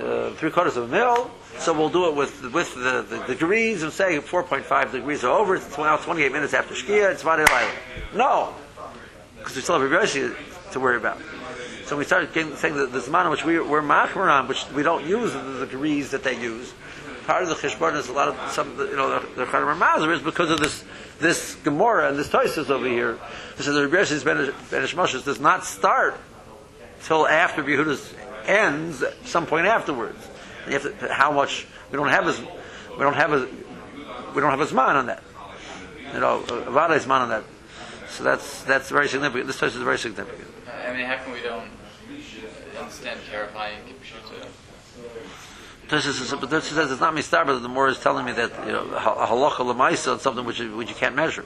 [0.00, 1.30] uh, three quarters of a mil.
[1.58, 5.54] So we'll do it with with the, the, degrees and say 4.5 degrees are over.
[5.54, 7.12] It's now 28 minutes after Shkia.
[7.12, 7.44] It's Vadi
[8.16, 8.52] No,
[9.38, 10.34] because we still have Rashi
[10.72, 11.20] to worry about.
[11.86, 14.82] So we started getting, saying that the Zman which we, we're machmer on, which we
[14.82, 16.72] don't use the degrees that they use.
[17.26, 20.20] Part of the cheshbon is a lot of some, you know, the Chadim Mazer is
[20.20, 20.84] because of this
[21.20, 23.18] this Gemara and this Toisus over here.
[23.56, 26.18] This is the Rabbi Ben Moshe does not start
[27.04, 28.12] till after Yehuda's
[28.46, 30.18] ends, at some point afterwards.
[30.66, 33.48] You have to, how much we don't have as we don't have a
[34.34, 35.22] we don't have a zman on that.
[36.12, 37.44] You know, a is man on that.
[38.10, 39.46] So that's that's very significant.
[39.46, 40.51] This place is very significant.
[40.84, 41.70] I mean, how come we don't
[42.78, 43.78] understand terrifying
[45.92, 48.50] this is, but this says it's not mistar, but the more is telling me that
[48.66, 51.44] you know halacha lemaisa is something which which you can't measure.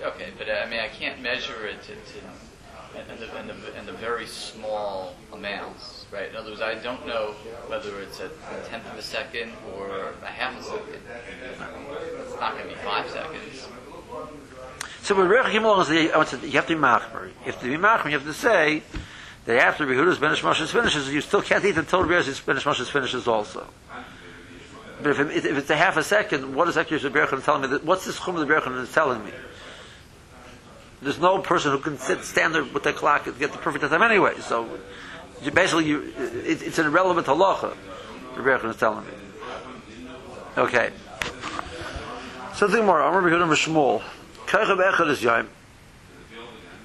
[0.00, 3.78] Okay, but uh, I mean, I can't measure it to, to in, the, in, the,
[3.78, 6.28] in the very small amounts, right?
[6.28, 7.34] In other words, I don't know
[7.66, 8.30] whether it's a
[8.68, 11.02] tenth of a second or a half a second.
[11.50, 13.66] It's not going to be five seconds.
[15.12, 15.86] So with Rech Gimel,
[16.42, 17.30] you have to be machmer.
[17.44, 18.82] If to be machmer, you have to say
[19.44, 23.28] that after Behuda's Benish Moshe's finishes, you still can't eat until Behuda's Benish Moshe's finishes
[23.28, 23.66] also.
[25.02, 27.68] But if, it, if it's a half a second, what is actually the telling me?
[27.68, 29.32] That, what's this chum of the Berachan is telling me?
[31.02, 33.84] There's no person who can sit, stand there with the clock and get the perfect
[33.84, 34.40] time anyway.
[34.40, 34.66] So
[35.42, 37.76] you basically, you, it, it's an irrelevant halacha.
[38.34, 39.12] The Berachan is telling me.
[40.56, 40.90] Okay.
[42.54, 43.02] Something more.
[43.02, 44.02] I'm going to be Shmuel.
[44.52, 45.48] Kaichav Echad is Yaim.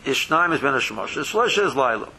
[0.06, 1.22] Ishnaim is Ben Hashemash.
[1.22, 2.10] Shlosh is Laila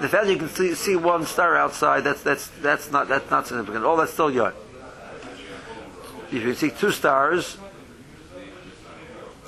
[0.00, 3.30] the fact that you can see, see one star outside, that's that's that's not that's
[3.30, 3.84] not significant.
[3.84, 4.54] All that's still yard.
[6.32, 7.56] If you see two stars,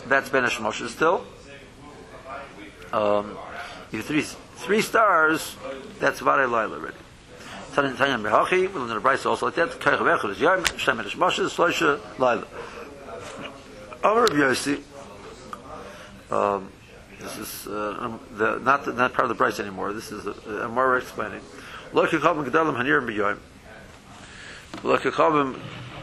[0.06, 1.24] that's Ben Moshe still.
[2.92, 3.36] Um,
[3.92, 5.56] if three three stars,
[5.98, 6.96] that's Vare Laila already.
[7.72, 9.70] Tanin Tanyan Behachi, we'll in the price also like that.
[9.70, 12.46] Kaich Vechel is Yom, Shem Ben Moshe, Slosha Laila.
[14.04, 14.82] Amar Rabbi Yossi,
[16.32, 16.68] um,
[17.20, 19.92] this is uh, um, the, not the, not part of the price anymore.
[19.92, 21.40] This is a more explaining.
[21.92, 22.44] Gedalim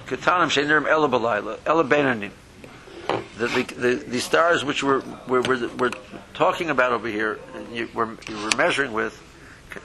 [0.08, 2.32] ketanim sheinirim ela ela beinanim.
[3.38, 5.92] The, the, the, stars which we're, we're, we're, we're
[6.34, 7.38] talking about over here,
[7.74, 9.22] you, we're, you were measuring with,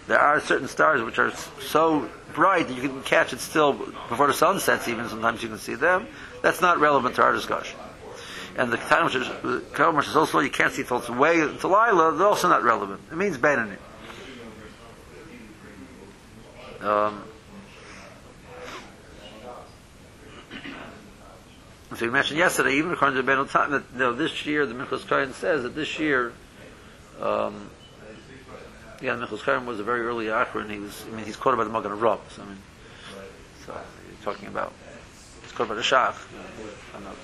[0.06, 4.28] there are certain stars which are so bright that you can catch it still before
[4.28, 4.86] the sun sets.
[4.86, 6.06] Even sometimes you can see them.
[6.42, 7.78] That's not relevant to our discussion
[8.56, 9.14] and the time which
[9.72, 13.00] Kalam is also you can't see till it's way to Lila, they're also not relevant.
[13.10, 13.76] It means Benani.
[16.80, 17.24] Um,
[21.96, 24.74] so you mentioned yesterday, even according to Ben time that you know, this year the
[24.74, 26.32] Minchas Kohen says that this year,
[27.20, 27.70] um,
[29.00, 31.56] yeah, Minchas Kohen was a very early Akhir, and he was, I mean, he's quoted
[31.56, 32.20] by the Magen Avraham.
[32.30, 32.58] So, I mean,
[33.66, 34.72] so you're talking about,
[35.42, 36.14] he's quoted by the Shach.
[37.02, 37.16] Not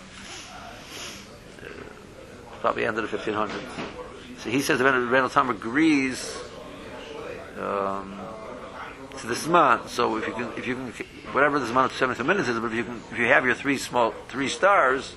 [2.61, 3.51] probably end of the 1500s.
[4.39, 6.39] So he says the Rebbeinu Tam agrees
[7.59, 8.19] um,
[9.19, 9.87] to the Zman.
[9.89, 12.67] So if you can, if you can, whatever the Zman of 72 minutes is, but
[12.67, 15.15] if you can, if you have your three small, three stars,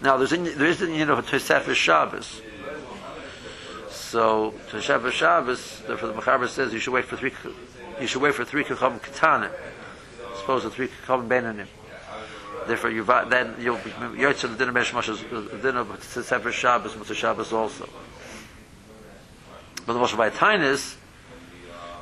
[0.00, 2.40] now there's in, there is the you know Tosefes Shabbos.
[3.90, 7.32] So Tosefes Shabbos, therefore the Mechaber says you should wait for three,
[8.00, 9.50] you should wait for three Kachavim Ketanim,
[10.32, 11.66] as opposed to three Kachavim Benanim.
[12.66, 15.06] Therefore, you then you'll be yotze the dinner meshmash
[15.50, 17.88] the dinner sefer Shabbos, Mutzah Shabbos also.
[19.86, 20.96] But the Moshe by Tainis,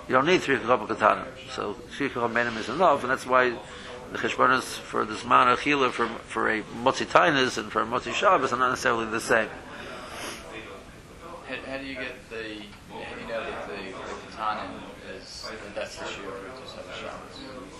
[0.09, 1.27] you don't need three kacham katana.
[1.51, 3.51] So three kacham menim is enough, and that's why
[4.13, 7.87] the cheshbonis for this man of chila for for a motzi tainis and for a
[7.87, 9.49] motzi Shabbos are not necessarily the same.
[11.49, 12.37] How, how do you get the?
[12.37, 14.71] Do you know that the, the katanin
[15.19, 17.72] is that that's the shiur for Tosefes Shabbos?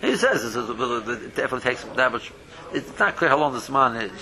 [0.00, 2.32] He says it definitely takes that much.
[2.72, 4.12] It's not clear how long this man is.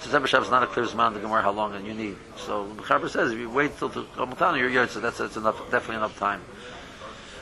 [0.00, 2.16] Tzember Shabbos is not a clear man to Gemara how long you need.
[2.36, 5.00] So the Chaber says if you wait till the Rebbeinu Tam, you're yotze.
[5.00, 6.40] That's that's enough, definitely enough time.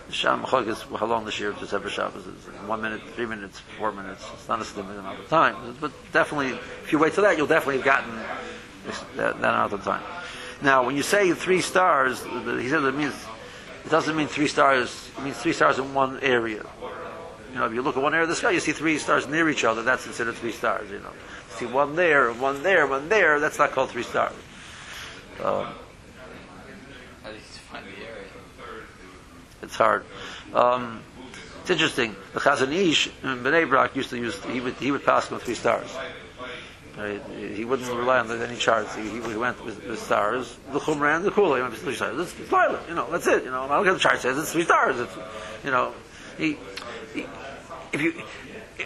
[0.09, 2.45] The Sham Chog is how long this year Tzember Shabbos is.
[2.67, 4.29] One minute, three minutes, four minutes.
[4.35, 5.77] It's not a slim amount of time.
[5.81, 8.17] But definitely, if you wait till that, you'll definitely have gotten
[9.17, 10.03] that, that amount of time.
[10.63, 13.15] Now, when you say three stars, he said it means
[13.85, 15.09] it doesn't mean three stars.
[15.17, 16.67] It means three stars in one area.
[17.53, 19.27] You know, if you look at one area of the sky, you see three stars
[19.27, 19.83] near each other.
[19.83, 20.91] That's considered three stars.
[20.91, 23.41] You know, you see one there, one there, one there.
[23.41, 24.35] That's not called three stars.
[25.43, 25.67] Um,
[29.63, 30.05] it's hard.
[30.55, 31.03] Um,
[31.61, 32.15] it's interesting.
[32.33, 34.43] The Chazon Ish in Bnei Brak used to use.
[34.45, 35.95] He would he would pass them with three stars.
[36.97, 37.23] Right?
[37.55, 38.95] He wouldn't rely on any charts.
[38.95, 40.57] He, he went with, with stars.
[40.73, 41.57] The Chumrah and the Kula.
[41.57, 42.19] He went with three stars.
[42.19, 42.89] It's, violent.
[42.89, 43.45] You know, that's it.
[43.45, 44.37] You know, I don't care the chart says.
[44.37, 44.99] It's three stars.
[44.99, 45.17] It's,
[45.65, 45.95] you know,
[46.37, 46.59] he
[47.93, 48.23] if you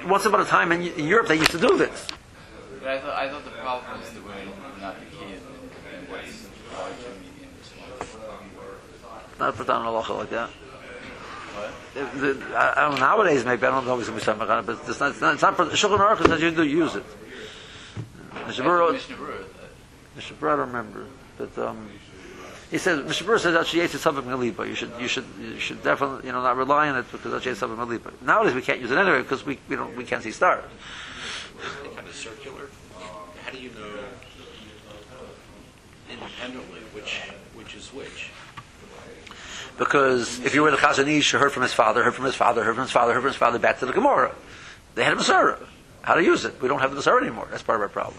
[0.07, 2.09] once upon a time in, in Europe they used to do this.
[2.81, 4.49] But I thought I thought the problem was the way
[4.81, 7.51] not the key and what's large and medium.
[9.39, 10.51] Not put down a halacha like that.
[10.51, 11.73] What?
[11.95, 14.25] The, the, I, I don't know, nowadays maybe I don't know if it's going to
[14.25, 15.11] be something but it's not.
[15.11, 15.35] It's not.
[15.35, 17.05] It's not Shulchan Aruch says you do use it.
[18.47, 18.65] Mishnah.
[18.65, 18.95] Berurah,
[20.17, 21.07] I don't remember,
[21.39, 21.89] but um,
[22.75, 23.39] he says Mr.
[23.39, 24.67] Says that she ate something melipa.
[24.67, 27.45] You should you should you should definitely you know not rely on it because that
[27.45, 28.11] she ate something melipa.
[28.21, 30.65] Nowadays we can't use it anyway because we we don't we can't see stars.
[31.95, 32.69] kind of circular.
[33.45, 34.01] How do you know
[36.11, 37.21] independently which
[37.55, 38.31] which is which?
[39.79, 42.35] Because if you were the Chazon Ish, you heard from his father, heard from his
[42.35, 44.35] father, heard from his father, heard from his father, back to the Gemara.
[44.97, 45.65] They had a Masorah.
[46.03, 46.61] How to use it?
[46.61, 47.47] We don't have the Masorah anymore.
[47.53, 48.19] That's part of our problem.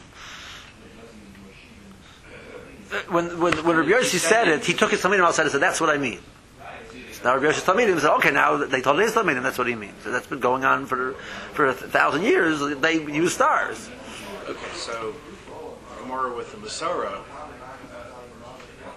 [3.10, 5.82] When when when Rabbi Yossi said it, he took his Talmidim outside and said, "That's
[5.82, 6.20] what I mean."
[7.24, 10.04] Now Rabbi Yossi's Talmidim said, "Okay, now they told his Talmidim that's what he means."
[10.04, 11.14] So that's been going on for
[11.54, 12.60] for a thousand years.
[12.80, 13.90] They use stars.
[14.48, 15.16] Okay, so
[16.00, 17.22] Gemara with the Masorah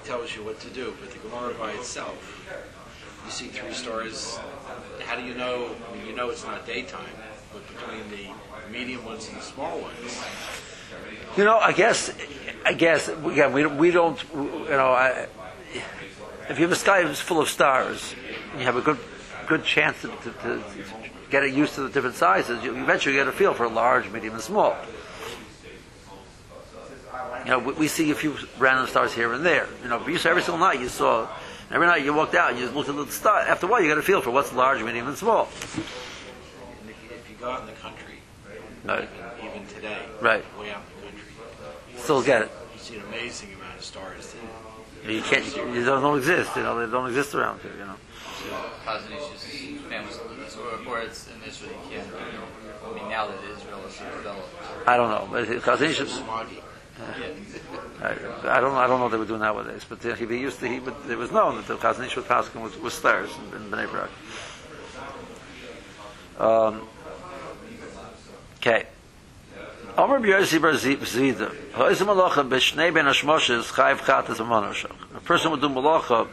[0.04, 2.16] tells you what to do, but the Gemara by itself,
[3.24, 4.38] you see three stars.
[5.04, 5.70] How do you know?
[5.90, 7.04] I mean, you know it's not daytime,
[7.52, 10.22] but between the medium ones and the small ones,
[11.36, 12.12] You know, I guess,
[12.64, 15.26] I guess, again, we, we don't, you know, I,
[16.48, 18.14] if you have a sky that's full of stars,
[18.56, 18.98] you have a good,
[19.46, 20.62] good chance to, to, to
[21.30, 22.64] get it used to the different sizes.
[22.64, 24.76] You eventually get a feel for large, medium, and small.
[27.44, 29.68] You know, we, we see a few random stars here and there.
[29.82, 31.28] You know, but you saw every single night you saw,
[31.70, 33.40] every night you walked out you looked at the star.
[33.40, 35.48] After a while, you got a feel for what's large, medium, and small.
[36.82, 38.14] and if you, if you go out in the country,
[38.84, 39.08] Right.
[39.44, 40.44] even today, Right.
[40.58, 41.32] way out in the country,
[41.96, 42.50] Still get it.
[42.74, 44.34] you see an amazing amount of stars.
[45.04, 46.56] That, You can't, you don't, don't exist.
[46.56, 47.72] You know, they don't exist around here.
[47.78, 47.94] You know.
[48.86, 52.08] Chazon Ish's family schools, or, or it's in Israel, you can't.
[52.14, 54.48] I mean, now that Israel is developed.
[54.86, 55.28] I don't know.
[55.30, 56.62] But Chazon Ish- smoggy.
[56.98, 58.06] Yeah.
[58.06, 58.74] I, I don't.
[58.74, 60.66] I don't know what they were doing nowadays, but uh, he, he used to.
[60.68, 63.56] He, but it was known that the Chazon Ish with Paskin was, was stars in,
[63.62, 64.10] in Bnei Brak.
[66.38, 66.82] Um,
[68.68, 68.86] okay.
[69.96, 71.54] Omer b'Yossi bar Zida.
[71.72, 75.16] Ha'izim malacha b'shnei ben hashmoshes chayv chatas v'monoshach.
[75.16, 76.28] A person would do malacha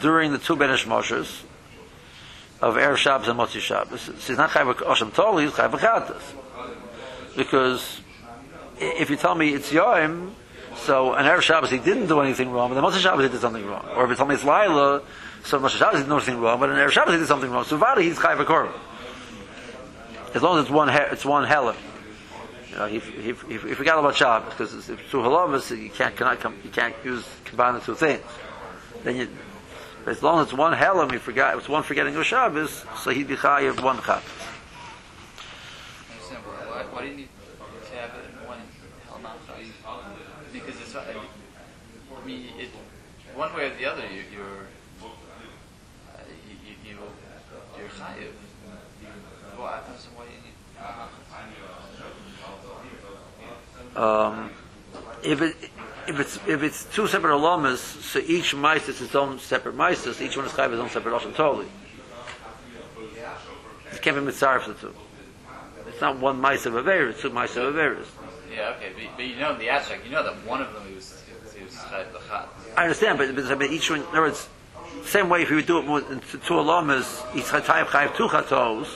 [0.00, 1.42] during the two ben hashmoshes
[2.60, 4.06] of Erev Shabbos and Motzi Shabbos.
[4.26, 6.22] He's not chayv Osham Toli, he's chayv chatas
[7.36, 8.00] because
[8.80, 10.34] if you tell me it's Yom,
[10.76, 13.40] so on Erev Shabbos he didn't do anything wrong, but the Moshe Shabbos he did
[13.40, 13.86] something wrong.
[13.94, 15.02] Or if you tell me it's Laila,
[15.44, 17.64] so Moshe Shabbos he did nothing wrong, but on Erev Shabbos he did something wrong.
[17.64, 18.72] So Vada he's Chayv Korban.
[20.34, 21.76] As long as it's one, he- it's one Helam.
[22.70, 25.90] You know, he, he, he, he forgot about Shabbos, because it's, it's two Halamas, you
[25.90, 28.22] can't, cannot come, you can't use, combine the two things.
[29.02, 29.28] Then you,
[30.06, 33.28] as long as it's one Helam, he forgot, it's one forgetting of Shabbos, so he'd
[33.28, 34.22] be Chayiv one Chav.
[36.92, 38.10] why, need to have
[38.46, 38.58] one
[39.22, 39.38] not
[40.52, 40.94] Because it's
[43.34, 44.66] one way or the other, you, you're,
[45.02, 46.96] uh, you, you,
[47.78, 48.45] you're chayiv.
[53.96, 54.50] Um,
[55.22, 55.56] if it
[56.06, 60.20] if it's if it's two separate alamas, so each mice is its own separate mices.
[60.20, 61.66] Each one is chayv his own separate osham totally.
[63.92, 64.94] It can't be mitzvah for the two.
[65.88, 68.06] It's not one mice of aver, it's two mice of averis.
[68.54, 70.94] Yeah, okay, but, but you know in the abstract, you know that one of them
[70.94, 71.22] was,
[71.62, 72.48] was chayiv l'chat.
[72.76, 74.48] I understand, but, but, but each one, in other words,
[75.04, 78.28] same way if you would do it more, in two alamas, each chayv chayv two
[78.28, 78.86] chatos.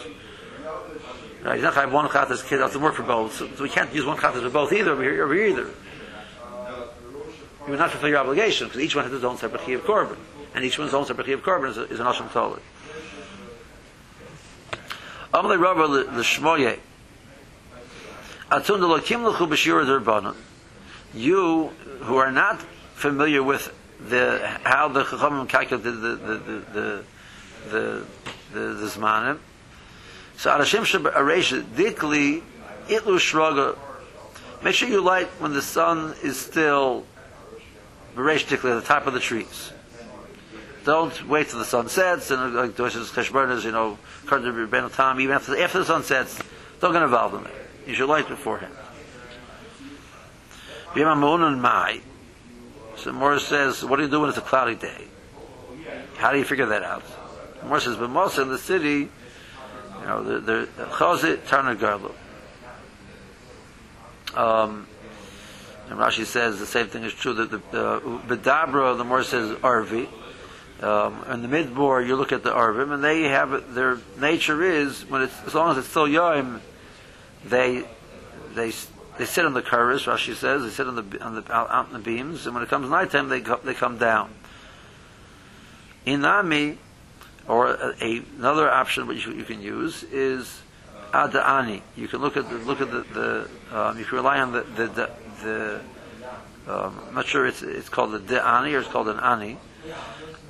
[1.42, 3.62] Right, he's not going to have one chatas kid doesn't work for both, so, so
[3.62, 5.70] we can't use one chatas for both either over here, either.
[7.64, 10.18] you would not fulfill your obligation because each one has his own separate chiyuv korban,
[10.54, 12.60] and each one's own separate chiyuv korban is, is an asham tolit.
[15.32, 16.78] Amalei Rava l'shmoye.
[18.50, 20.36] Atun delokim l'chu b'shir derbanon.
[21.14, 21.68] You
[22.00, 22.60] who are not
[22.94, 23.72] familiar with
[24.08, 27.04] the how the chachamim calculate the the the the
[27.70, 28.06] the,
[28.52, 29.38] the, the zmanim.
[30.40, 32.40] So arashim shebaresh dikli
[32.88, 33.76] itlu shraga.
[34.64, 37.04] Make sure you light when the sun is still
[38.16, 39.70] beresh dikli at the top of the trees.
[40.86, 44.88] Don't wait till the sun sets and uh, like the Cheshbonas, you know, Kardim Ben
[44.88, 46.40] Tam, even after, after the sun sets,
[46.80, 47.54] don't get involved in it.
[47.86, 48.72] You should light beforehand.
[50.96, 52.00] Yom and Mai.
[52.96, 55.04] So Morris says, what do you do when it's a cloudy day?
[56.16, 57.02] How do you figure that out?
[57.62, 59.10] Morris says, but most in the city,
[60.00, 62.12] you know, the the chazit tarna garlu.
[64.36, 64.86] Um,
[65.88, 69.56] and Rashi says the same thing is true that the uh, bedabra, the Morris says
[69.58, 70.08] arvi.
[70.80, 75.04] Um, in the midbar, you look at the arvim, and they have their nature is
[75.10, 76.62] when it's as long as it's still yom,
[77.44, 77.84] they
[78.54, 78.72] they
[79.18, 80.06] they sit on the curves.
[80.06, 82.70] Rashi says they sit on the on the out, in the beams, and when it
[82.70, 84.32] comes nighttime, they go, they come down.
[86.06, 86.78] Inami,
[87.50, 90.60] or a, a, another option which you, you can use is
[91.12, 91.82] adaani.
[91.96, 94.62] You can look at the, look at the, the um, you can rely on the
[94.62, 95.10] the, the,
[95.42, 95.80] the
[96.68, 99.58] um, I'm not sure it's it's called the de'ani or it's called an ani.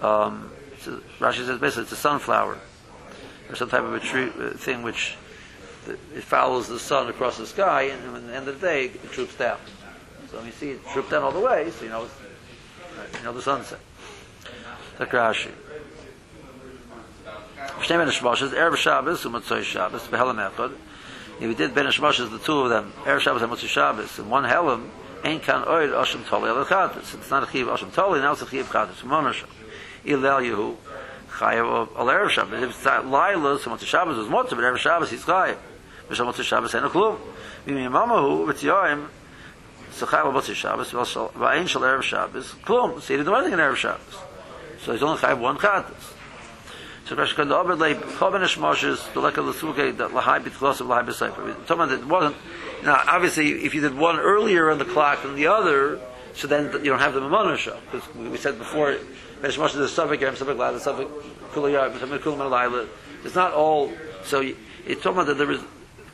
[0.03, 2.59] Um, so Rashi says basically it's a sunflower
[3.49, 5.17] or some type of a tree uh, thing which
[5.89, 9.11] it follows the sun across the sky, and at the end of the day, it
[9.13, 9.59] troops down.
[10.31, 12.07] So you see it troop down all the way, so you know,
[13.17, 13.81] you know the sunset.
[14.99, 15.51] Like Rashi.
[17.91, 20.73] Shnei ben Shmoshes, Erev Shabbos, Umatzoi Shabbos, Behelam Echad.
[21.41, 24.31] If you did ben Shmoshes, the two of them, Erev Shabbos and Umatzoi Shabbos, and
[24.31, 24.89] one Helam,
[25.25, 27.15] Ein kan oid Oshim Toli al Chaddis.
[27.15, 29.01] It's not a Chiv Oshim Toli, now it's a Chiv Chaddis.
[29.01, 29.49] Monashim.
[30.07, 30.77] Ilel Yehu,
[31.31, 32.63] Chayav al Erev Shabbos.
[32.63, 35.57] If it's Laila, so Umatzoi Shabbos was Motzah, but Erev Shabbos he's Chayav.
[36.11, 37.17] ושל מוצא שבס אין לו כלום.
[37.67, 39.07] ואם יממה הוא ותיואים,
[39.99, 40.95] שחי במוצא שבס,
[41.39, 42.91] ואין של ערב שבס, כלום.
[42.91, 44.17] So he didn't do anything in ערב שבס.
[44.85, 46.20] So he's only חייב one chatas.
[48.47, 49.53] Shmoshes, the like of the
[49.93, 50.45] that Lahai
[50.81, 51.07] of Lahai
[51.93, 52.37] it wasn't,
[52.85, 55.99] now obviously if you did one earlier on the clock than the other,
[56.35, 57.79] so then you don't have the Mamona show.
[57.91, 58.93] Because we said before,
[59.75, 61.09] is a Safek, Yom Safek Lila, Safek
[61.53, 62.89] Kulayar,
[63.25, 63.93] It's not all,
[64.25, 65.61] so it's talking about that there was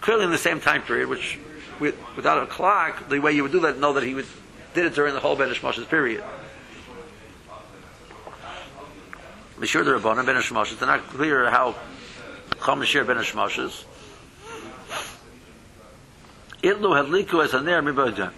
[0.01, 1.39] clearly in the same time period, which
[1.79, 4.95] with, without a clock, the way you would do that, know that he did it
[4.95, 6.25] during the whole Ben Moshe's period.
[9.65, 11.75] Sure the Rabbanim Ben Moshe's, they're not clear how
[12.51, 13.85] Chom Shir Ben Moshe's.
[16.63, 18.33] Itlu Hadliku as a Ner Mibajan.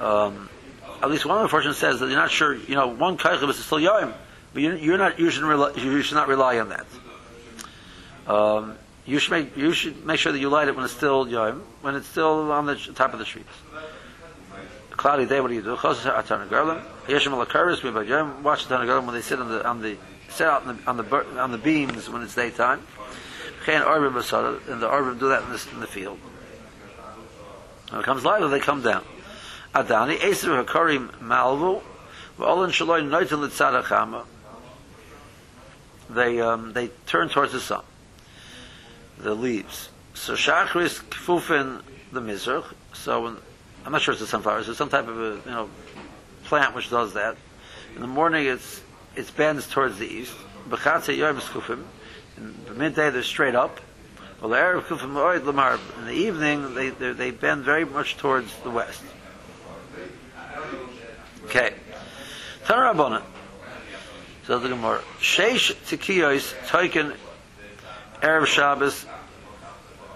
[0.00, 0.48] Um,
[1.02, 3.48] at least one of the fortune says that you're not sure, you know, one Kaichib
[3.48, 4.12] is still Yoim,
[4.52, 6.86] but you're, you're not, you should, rely, you should not rely on that.
[8.26, 8.76] Um,
[9.06, 11.62] you should make you should make sure that you light it when it's still yom,
[11.80, 13.46] when it's still on the top of the trees.
[14.90, 15.70] Cloudy day, what do you do?
[15.70, 16.82] Watch the Tanagarlim
[19.06, 19.96] when they sit on the on the
[20.28, 22.82] sit out on the on the, on the beams when it's daytime.
[23.66, 26.18] And the Arvim do that in, this, in the field.
[27.90, 29.04] When it comes light, they come down.
[29.74, 31.82] Adani Eser Hakarim Malvu
[32.38, 34.24] V'Olin Shaloi Noitin Litzadachama.
[36.08, 37.82] They um, they turn towards the sun
[39.18, 39.90] the leaves.
[40.14, 42.64] So Shachris Kfufin the Mizrach.
[42.94, 43.36] So when,
[43.84, 44.60] I'm not sure it's a sunflower.
[44.60, 45.68] It's some type of a you know
[46.44, 47.36] plant which does that.
[47.94, 48.80] In the morning, it's
[49.18, 50.32] it bends towards the east.
[50.70, 51.82] Bechatze Yom Kufim.
[52.36, 53.80] In the midday, they're straight up.
[54.40, 59.02] In the evening, they they bend very much towards the west.
[61.46, 61.74] Okay.
[62.64, 63.22] Tanarabona.
[64.46, 65.02] So the Gemara.
[65.18, 67.16] Sheish Tikiyos Toikin
[68.22, 69.04] Erev Shabbos,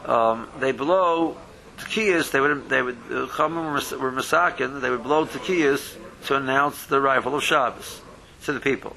[0.06, 1.36] um, they blow
[1.78, 2.30] tekiyas.
[2.30, 4.80] They would they would uh, were masakin.
[4.80, 5.96] They would blow tekiyas
[6.26, 8.00] to announce the arrival of Shabbos
[8.44, 8.96] to the people.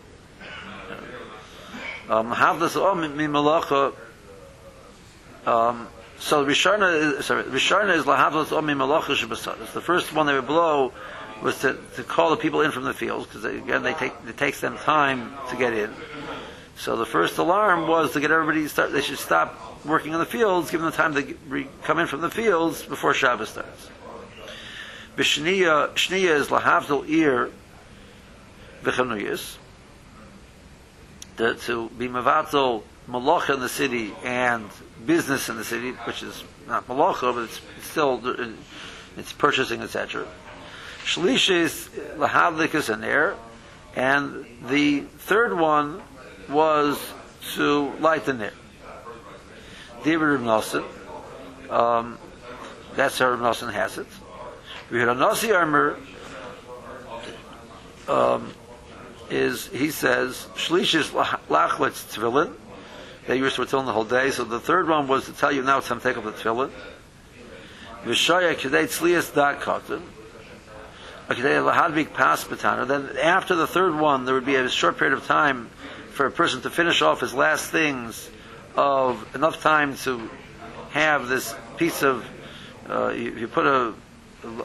[2.10, 2.32] Um,
[5.48, 5.88] um,
[6.20, 9.44] so Rishana is sorry, Rishana is lahavdas om mi malacha shabbos.
[9.74, 10.94] The first one they would blow
[11.42, 14.38] was to, to call the people in from the fields because again they take it
[14.38, 15.94] takes them time to get in.
[16.78, 18.92] So the first alarm was to get everybody to start.
[18.92, 22.08] They should stop working in the fields, give them the time to re- come in
[22.08, 23.90] from the fields before Shabbos starts.
[25.16, 27.52] B'shniya shniya is lahavdil ir
[31.38, 34.70] To be mavatzal malacha in the city and
[35.06, 38.22] business in the city, which is not malacha, but it's, still
[39.18, 40.26] it's purchasing, etc.
[41.06, 43.36] Lahadlik is an air,
[43.96, 46.02] and the third one
[46.50, 47.00] was
[47.56, 48.52] to light the.
[50.04, 50.84] David Nosson,
[51.70, 52.18] um,
[52.96, 54.08] that's how Nosson has it.
[54.92, 55.98] We had a Nasi armor.
[58.08, 58.54] Um,
[59.30, 61.10] is he says Shlishis
[61.50, 62.54] lachlitz tefillin.
[63.28, 64.32] They used to tefillin the whole day.
[64.32, 66.32] So the third one was to tell you now it's time to take up the
[66.32, 66.72] tefillin.
[68.04, 70.02] V'shaya k'dei tzlias katan.
[71.28, 75.70] Then after the third one, there would be a short period of time
[76.12, 78.30] for a person to finish off his last things
[78.76, 80.30] of enough time to
[80.92, 82.26] have this piece of,
[82.88, 83.94] uh, you, you, put a,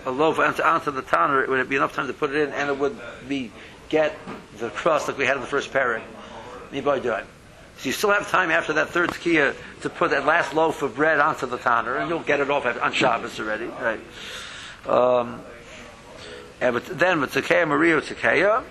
[0.04, 2.54] a loaf onto, onto, the tanner, it would be enough time to put it in
[2.54, 3.50] and it would be,
[3.90, 4.16] get
[4.58, 6.02] the crust like we had in the first parak.
[6.72, 6.78] So
[7.82, 11.18] you still have time after that third tkiya to put that last loaf of bread
[11.18, 14.00] onto the tanner and you'll get it off on Shabbos already, right?
[14.86, 15.42] Um,
[16.60, 18.64] and then with Tekeya Maria Tekeya,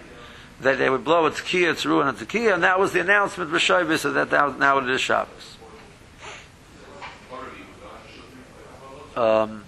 [0.61, 3.49] that they would blow a Tekiya, Tzeru, and a Tekiya, and that was the announcement
[3.49, 5.57] for Shabbos that now, now it is Shabbos.
[9.15, 9.63] Um,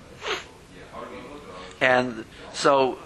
[1.80, 3.00] and so,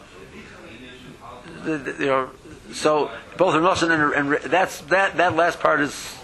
[1.66, 2.30] you know,
[2.72, 6.18] so both Nosson and, and that's that that last part is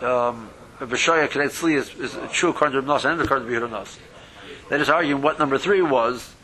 [0.00, 3.98] um, B'Shoya Tzli is, is true according to Nosson and according to Nos.
[4.68, 6.34] They're just arguing what number three was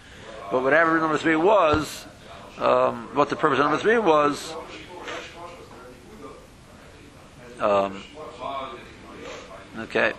[0.51, 2.05] but whatever number three was,
[2.59, 4.55] um, what the purpose of number three was,
[7.59, 8.03] um,
[9.79, 10.13] okay.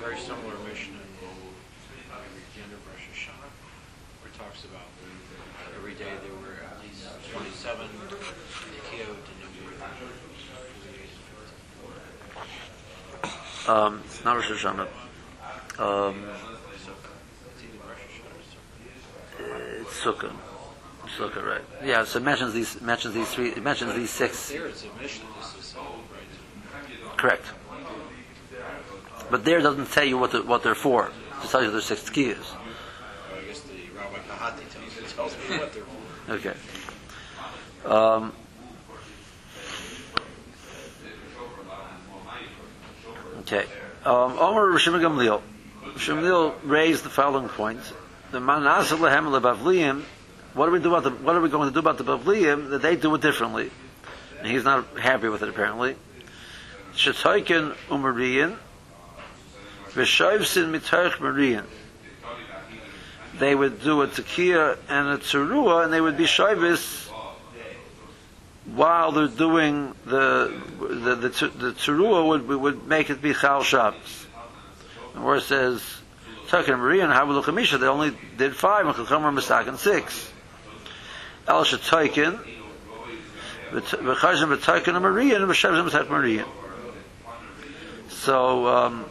[0.00, 1.34] Very similar Mishnah at
[2.54, 3.52] the end of Rosh Hashanah,
[4.22, 4.88] where it talks about
[5.76, 9.42] every day there were at least 27 Nikio to
[13.68, 14.88] Um, it's not Rosh Hashanah.
[15.78, 16.24] Um,
[19.80, 20.32] it's Sukkah.
[21.16, 21.60] Sukkah, right?
[21.84, 22.04] Yeah.
[22.04, 23.50] So it mentions these mentions these three.
[23.50, 24.48] It mentions these six.
[24.48, 25.26] There it's a Mishnah.
[25.38, 27.16] This is right.
[27.16, 27.44] Correct.
[29.30, 31.10] But there doesn't tell you what the, what they're for.
[31.42, 32.36] It tells you there's six tkiyas.
[32.36, 32.60] Well,
[33.38, 36.32] I guess the Rabbi Kehati tells, it tells me what they're for.
[36.32, 36.54] Okay.
[37.84, 38.32] Um,
[43.52, 43.68] okay.
[44.04, 45.42] Um, Omer Rishim Gamliel.
[45.96, 47.80] Gamliel raised the following point.
[48.30, 50.02] The Manasa Lehem Lebavliim.
[50.54, 51.10] What do we do about the?
[51.10, 52.70] What are we going to do about the Bavliim?
[52.70, 53.70] That they do it differently,
[54.38, 55.96] and he's not happy with it apparently.
[56.94, 58.56] Shetoikin Umariyan.
[59.90, 61.64] V'shoivsin Mitarch Mariyan
[63.38, 67.10] they would do a tekiya and a tzurua, and they would be shoivis
[68.66, 74.26] while they're doing the the the, the would would make it be chal shabbos.
[75.14, 75.82] Where it says
[76.48, 80.30] Turkin and Maria and Havu Luchamisha, they only did five, and Chacham Masakin six.
[81.48, 82.38] El Shatoikin,
[83.72, 86.46] V'chazim V'toikin and Maria, and V'shavzim V'tok Maria.
[88.08, 89.04] So um,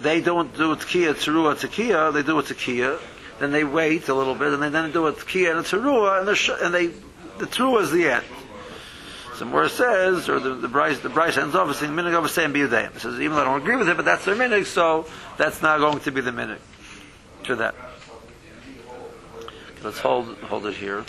[0.00, 2.98] they don't do a tekiya tzurua tekiya, they do a tekiya
[3.40, 6.18] then they wait a little bit, and they then do a tkiyah and a teruah,
[6.18, 6.86] and, the and they
[7.38, 8.24] the teruah is the end.
[9.40, 12.52] So more says, or the the Braisa the Braisa ends off saying minig of saying
[12.52, 12.94] biyadayim.
[12.94, 15.06] It says even though I don't agree with it, but that's their minig, so
[15.38, 16.58] that's not going to be the minig
[17.44, 17.74] to that.
[19.82, 21.06] Let's hold hold it here.